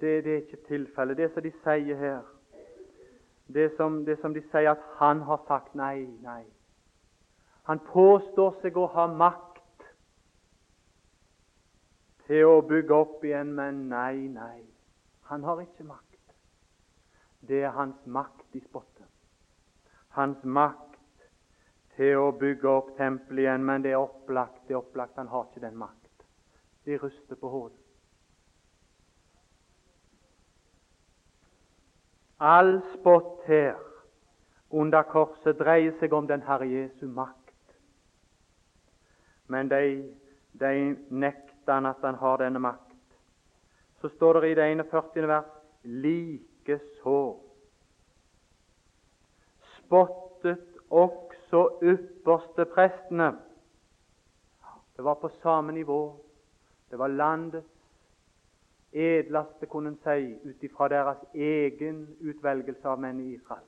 Det, 0.00 0.24
det 0.24 0.32
er 0.32 0.42
ikke 0.42 0.62
tilfellet. 0.68 1.16
Det 1.16 1.30
som 1.34 1.42
de 1.42 1.52
sier 1.64 1.96
her, 1.96 2.22
det 3.52 3.68
som, 3.76 4.04
det 4.04 4.16
som 4.20 4.34
de 4.34 4.42
sier 4.48 4.72
at 4.72 4.82
han 5.00 5.20
har 5.26 5.42
sagt 5.48 5.74
nei, 5.74 6.06
nei. 6.24 6.44
Han 7.68 7.82
påstår 7.90 8.56
seg 8.62 8.78
å 8.80 8.88
ha 8.94 9.06
makt. 9.12 9.46
til 12.30 12.46
å 12.46 12.60
bygge 12.62 12.94
opp 12.94 13.24
igjen, 13.26 13.48
men 13.58 13.88
nei, 13.90 14.28
nei. 14.30 14.60
Han 15.32 15.42
har 15.42 15.64
ikke 15.64 15.82
makt. 15.82 16.34
Det 17.42 17.64
er 17.64 17.74
hans 17.74 18.04
makt 18.06 18.44
de 18.54 18.60
spotter. 18.62 19.08
Hans 20.14 20.38
makt 20.44 21.24
til 21.96 22.22
å 22.22 22.28
bygge 22.38 22.70
opp 22.70 22.92
tempelet 23.00 23.48
igjen, 23.48 23.66
men 23.66 23.82
det 23.82 23.96
er 23.96 24.04
opplagt, 24.04 24.62
det 24.68 24.76
er 24.76 24.78
opplagt. 24.78 25.18
Han 25.18 25.32
har 25.32 25.48
ikke 25.48 25.64
den 25.64 25.78
makt. 25.80 26.26
De 26.86 27.00
ryster 27.02 27.40
på 27.40 27.50
hodet. 27.50 27.89
All 32.40 32.80
spott 32.94 33.42
her 33.46 33.76
under 34.70 35.02
korset 35.02 35.58
dreier 35.58 35.92
seg 36.00 36.12
om 36.16 36.26
den 36.26 36.42
Herre 36.46 36.68
Jesu 36.68 37.06
makt. 37.06 37.74
Men 39.46 39.68
de, 39.68 39.82
de 40.52 40.72
nekter 41.10 41.72
han 41.72 41.90
at 41.90 42.00
han 42.06 42.16
har 42.22 42.40
denne 42.40 42.62
makt. 42.62 42.86
Så 44.00 44.08
står 44.08 44.40
det 44.40 44.52
i 44.52 44.56
det 44.56 44.70
41. 44.72 45.28
vers 45.28 45.54
likeså 45.84 47.20
spottet 49.90 50.78
også 50.90 51.78
ypperste 51.82 52.64
prestene. 52.64 53.32
Det 54.96 55.04
var 55.04 55.14
på 55.14 55.28
samme 55.42 55.72
nivå. 55.72 56.16
Det 56.90 56.98
var 56.98 57.08
landets 57.08 57.69
edleste, 58.92 59.66
kunne 59.66 59.88
en 59.88 59.98
si, 60.04 60.34
ut 60.44 60.62
ifra 60.62 60.88
deres 60.88 61.22
egen 61.34 62.06
utvelgelse 62.20 62.88
av 62.88 63.00
menn 63.00 63.20
i 63.20 63.34
Israel. 63.34 63.66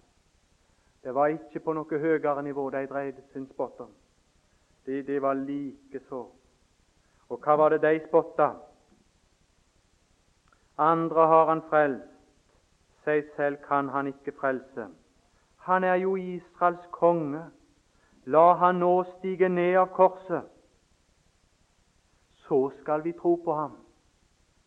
Det 1.03 1.15
var 1.15 1.35
ikke 1.35 1.61
på 1.61 1.75
noe 1.75 1.99
høyere 1.99 2.43
nivå 2.43 2.69
de 2.71 2.87
dreide 2.87 3.23
sin 3.33 3.47
spott 3.51 3.81
om. 3.81 3.91
De, 4.87 5.03
de 5.03 5.19
var 5.23 5.35
likeså. 5.35 6.27
Og 7.29 7.39
hva 7.43 7.57
var 7.59 7.75
det 7.75 7.83
de 7.83 8.01
spotta? 8.07 8.53
Andre 10.79 11.27
har 11.27 11.47
han 11.51 11.63
frelst, 11.71 12.09
seg 13.05 13.27
selv 13.37 13.59
kan 13.67 13.89
han 13.91 14.11
ikke 14.11 14.35
frelse. 14.39 14.87
Han 15.67 15.85
er 15.85 15.95
jo 16.03 16.17
Israels 16.17 16.87
konge. 16.91 17.43
La 18.25 18.53
han 18.55 18.79
nå 18.79 18.95
stige 19.17 19.49
ned 19.49 19.77
av 19.77 19.91
korset. 19.95 20.47
Så 22.47 22.71
skal 22.81 23.03
vi 23.03 23.13
tro 23.19 23.37
på 23.45 23.55
ham. 23.55 23.82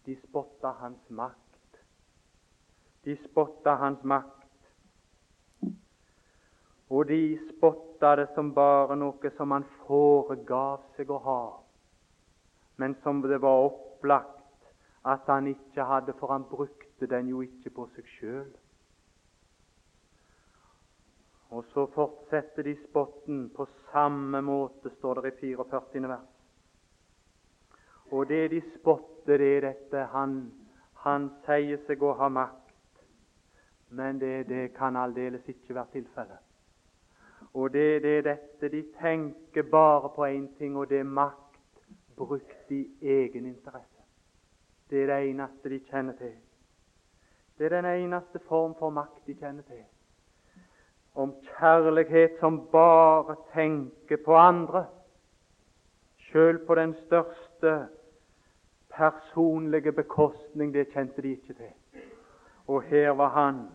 De 0.06 0.16
spotta 0.16 0.76
hans 0.80 1.10
makt. 1.10 1.80
De 3.04 3.16
spotta 3.24 3.76
hans 3.82 4.04
makt. 4.04 4.46
Og 6.90 7.08
de 7.08 7.38
spotta 7.50 8.16
det 8.20 8.28
som 8.36 8.52
bare 8.54 8.98
noe 8.98 9.32
som 9.38 9.54
han 9.56 9.66
foregav 9.86 10.84
seg 10.98 11.10
å 11.10 11.18
ha, 11.26 11.42
men 12.78 12.94
som 13.02 13.24
det 13.26 13.40
var 13.42 13.66
opplagt 13.72 14.70
at 15.06 15.26
han 15.30 15.50
ikke 15.50 15.86
hadde, 15.90 16.14
for 16.20 16.34
han 16.34 16.46
brukte 16.50 17.10
den 17.10 17.34
jo 17.34 17.42
ikke 17.46 17.74
på 17.74 17.88
seg 17.96 18.14
sjøl. 18.18 18.54
Og 21.56 21.66
så 21.74 21.86
fortsetter 21.94 22.66
de 22.66 22.76
spotten 22.84 23.46
på 23.56 23.68
samme 23.92 24.42
måte, 24.46 24.90
står 24.98 25.22
det 25.26 25.36
i 25.46 25.54
44. 25.56 26.08
vers. 26.10 26.35
Og 28.12 28.30
det 28.30 28.52
de 28.52 28.62
spotter, 28.76 29.38
det 29.38 29.58
er 29.58 29.62
dette 29.62 30.04
han, 30.14 30.36
han 31.06 31.30
sier 31.46 31.82
seg 31.88 32.04
å 32.04 32.14
ha 32.20 32.30
makt, 32.30 32.74
men 33.90 34.20
det, 34.22 34.48
det 34.50 34.74
kan 34.78 34.98
aldeles 35.00 35.48
ikke 35.50 35.74
være 35.74 35.94
tilfellet. 35.98 36.42
Og 37.56 37.72
det, 37.74 38.04
det 38.04 38.18
er 38.18 38.28
dette 38.28 38.70
de 38.70 38.84
tenker 39.00 39.64
bare 39.72 40.12
på 40.16 40.26
én 40.28 40.48
ting, 40.58 40.78
og 40.78 40.90
det 40.90 41.00
er 41.00 41.10
makt 41.10 41.60
brukt 42.16 42.72
i 42.72 42.84
egen 43.02 43.46
interesse. 43.46 44.04
Det 44.90 45.04
er 45.04 45.08
det 45.08 45.30
eneste 45.30 45.70
de 45.70 45.80
kjenner 45.90 46.14
til. 46.20 46.36
Det 47.58 47.66
er 47.66 47.82
den 47.82 47.86
eneste 47.86 48.40
form 48.48 48.76
for 48.80 48.90
makt 48.90 49.26
de 49.28 49.34
kjenner 49.40 49.64
til. 49.64 49.84
Om 51.16 51.32
kjærlighet 51.56 52.40
som 52.40 52.60
bare 52.72 53.36
tenker 53.54 54.20
på 54.26 54.36
andre, 54.36 54.86
sjøl 56.28 56.60
på 56.68 56.76
den 56.76 56.94
største 57.06 57.88
personlige 58.98 59.92
bekostning, 59.92 60.74
det 60.74 60.88
kjente 60.94 61.22
de 61.22 61.32
ikke 61.32 61.54
til. 61.54 62.02
Og 62.68 62.82
her 62.84 63.10
var 63.10 63.30
han 63.30 63.68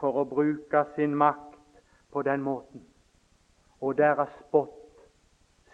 for 0.00 0.20
å 0.20 0.24
bruke 0.28 0.84
sin 0.94 1.14
makt 1.16 1.80
på 2.12 2.22
den 2.22 2.42
måten. 2.42 2.82
Og 3.80 3.96
deres 3.98 4.32
spott 4.40 5.06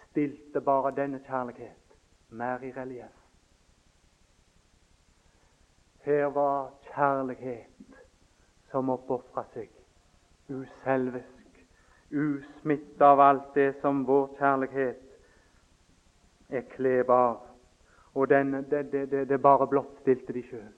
stilte 0.09 0.61
bare 0.61 0.93
denne 0.95 1.19
kjærlighet 1.25 1.97
mer 2.29 2.63
i 2.63 2.71
relieff. 2.71 3.17
Her 6.01 6.25
var 6.33 6.71
kjærlighet 6.93 8.01
som 8.71 8.89
oppofra 8.89 9.43
seg, 9.53 9.69
uselvisk, 10.49 11.61
usmitta 12.11 13.11
av 13.13 13.19
alt 13.19 13.53
det 13.55 13.73
som 13.81 14.05
vår 14.07 14.27
kjærlighet 14.39 15.01
er 16.49 16.67
klev 16.73 17.11
av 17.13 17.50
og 18.13 18.29
den, 18.29 18.53
det, 18.53 18.91
det, 18.91 19.29
det, 19.29 19.41
bare 19.41 19.67
blottstilte 19.67 20.33
de 20.33 20.43
sjøl. 20.43 20.71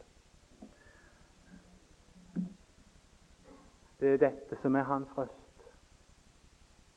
Det 3.99 4.13
er 4.13 4.19
dette 4.21 4.57
som 4.61 4.75
er 4.75 4.85
hans 4.85 5.17
røst. 5.17 5.39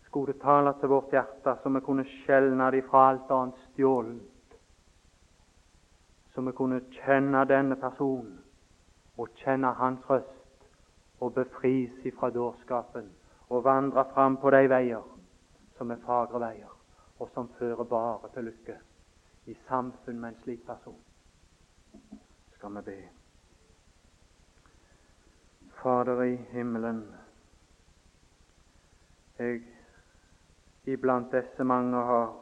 Skulle 0.07 0.35
tale 0.43 0.75
til 0.81 0.89
vårt 0.89 1.13
hjerte, 1.15 1.57
så 1.63 1.71
vi 1.73 1.81
kunne 1.81 2.05
skjelne 2.05 2.71
det 2.71 2.85
fra 2.89 3.09
alt 3.11 3.31
annet 3.31 3.61
stjålent. 3.71 4.57
Så 6.35 6.43
vi 6.45 6.53
kunne 6.53 6.81
kjenne 6.99 7.45
denne 7.49 7.77
personen 7.81 8.41
og 9.17 9.31
kjenne 9.41 9.71
hans 9.79 10.03
røst 10.11 10.67
og 11.21 11.33
befris 11.33 12.05
ifra 12.05 12.29
dårskapen 12.31 13.09
og 13.49 13.65
vandre 13.65 14.05
fram 14.13 14.37
på 14.37 14.51
de 14.53 14.67
veier 14.69 15.07
som 15.79 15.91
er 15.91 16.03
fagre 16.05 16.41
veier, 16.41 16.73
og 17.21 17.31
som 17.33 17.49
fører 17.59 17.85
bare 17.85 18.29
til 18.35 18.51
lykke 18.51 18.77
i 19.47 19.55
samfunn 19.69 20.21
med 20.21 20.29
en 20.29 20.41
slik 20.43 20.67
person, 20.67 21.01
skal 22.57 22.75
vi 22.77 22.83
be. 22.83 22.97
Fader 25.83 26.23
i 26.23 26.37
himmelen, 26.37 27.15
jeg 29.39 29.63
iblant 30.85 31.33
disse 31.33 31.65
mange 31.65 31.97
har 32.11 32.33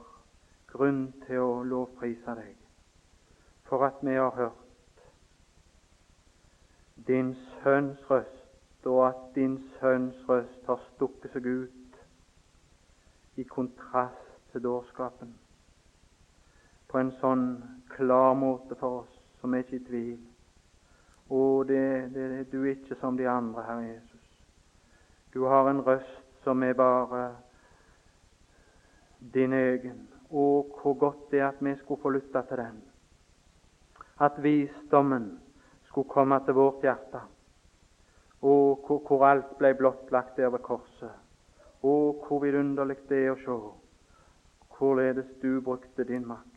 grunn 0.73 1.07
til 1.27 1.43
å 1.43 1.63
lovprise 1.67 2.37
deg 2.39 2.55
for 3.69 3.85
at 3.87 4.01
vi 4.05 4.15
har 4.15 4.31
hørt 4.37 5.05
din 7.07 7.35
sønns 7.63 8.11
røst, 8.11 8.41
og 8.85 9.07
at 9.09 9.23
din 9.35 9.57
sønns 9.79 10.29
røst 10.29 10.67
har 10.69 10.81
stukket 10.95 11.33
seg 11.33 11.47
ut 11.47 13.41
i 13.41 13.45
kontrast 13.49 14.37
til 14.53 14.63
dårskapen 14.63 15.33
på 16.95 17.01
en 17.03 17.11
sånn 17.19 17.47
klar 17.91 18.37
måte 18.39 18.77
for 18.79 19.01
oss 19.01 19.15
som 19.41 19.55
er 19.55 19.65
ikke 19.65 19.81
i 19.81 19.87
tvil. 19.89 20.19
Å, 21.27 21.41
det, 21.67 21.81
det, 22.15 22.27
du 22.53 22.61
er 22.61 22.77
ikke 22.77 22.95
som 23.01 23.19
de 23.19 23.27
andre, 23.27 23.65
Herre 23.67 23.89
Jesus. 23.89 24.29
Du 25.35 25.41
har 25.51 25.67
en 25.67 25.83
røst 25.83 26.45
som 26.45 26.63
er 26.63 26.77
bare 26.79 27.25
din 29.35 29.59
egen. 29.59 30.05
Å, 30.31 30.47
hvor 30.79 30.95
godt 31.03 31.27
det 31.35 31.43
er 31.43 31.49
at 31.49 31.59
vi 31.67 31.75
skulle 31.83 32.05
få 32.05 32.15
lytte 32.15 32.45
til 32.47 32.63
den. 32.63 32.79
At 34.23 34.39
visdommen 34.47 35.33
skulle 35.91 36.15
komme 36.15 36.39
til 36.47 36.61
vårt 36.61 36.87
hjerte. 36.87 37.27
Å, 38.39 38.55
hvor, 38.87 39.03
hvor 39.03 39.29
alt 39.33 39.57
ble 39.59 39.75
blottlagt 39.83 40.39
der 40.39 40.55
ved 40.55 40.63
korset. 40.63 41.11
Å, 41.83 41.95
hvor 42.23 42.47
vidunderlig 42.47 43.03
det 43.11 43.25
er 43.27 43.35
å 43.35 43.41
se 43.43 43.63
hvorledes 44.79 45.41
du 45.43 45.57
brukte 45.59 46.07
din 46.07 46.23
makt. 46.31 46.54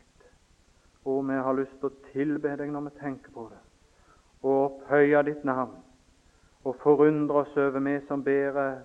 Og 1.08 1.22
vi 1.28 1.40
har 1.40 1.56
lyst 1.56 1.76
til 1.80 1.88
å 1.88 2.10
tilbe 2.12 2.52
deg 2.60 2.72
når 2.72 2.88
vi 2.88 2.94
tenker 3.00 3.32
på 3.32 3.46
det, 3.48 3.60
og 4.44 4.56
opphøye 4.64 5.22
ditt 5.24 5.44
navn, 5.48 5.76
og 6.68 6.76
forundre 6.82 7.44
oss 7.46 7.56
over 7.56 7.80
vi 7.80 7.94
som 8.08 8.24
bærer 8.26 8.82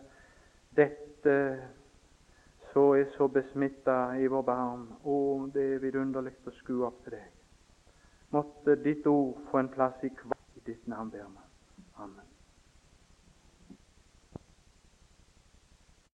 dette 0.78 1.38
så 2.74 2.94
er 2.98 3.06
så 3.18 3.28
besmitta 3.28 4.16
i 4.18 4.28
vår 4.28 4.42
barn. 4.48 4.88
Å, 5.06 5.16
det 5.54 5.66
er 5.76 5.84
vidunderlig 5.84 6.34
å 6.50 6.56
skue 6.58 6.88
opp 6.88 7.04
til 7.06 7.20
deg. 7.20 7.30
Måtte 8.34 8.80
ditt 8.82 9.06
ord 9.08 9.44
få 9.52 9.62
en 9.62 9.74
plass 9.74 10.02
i 10.02 10.10
hver 10.10 10.40
i 10.58 10.66
ditt 10.72 10.88
navn, 10.90 11.12
ber 11.14 11.28
vi. 11.30 11.43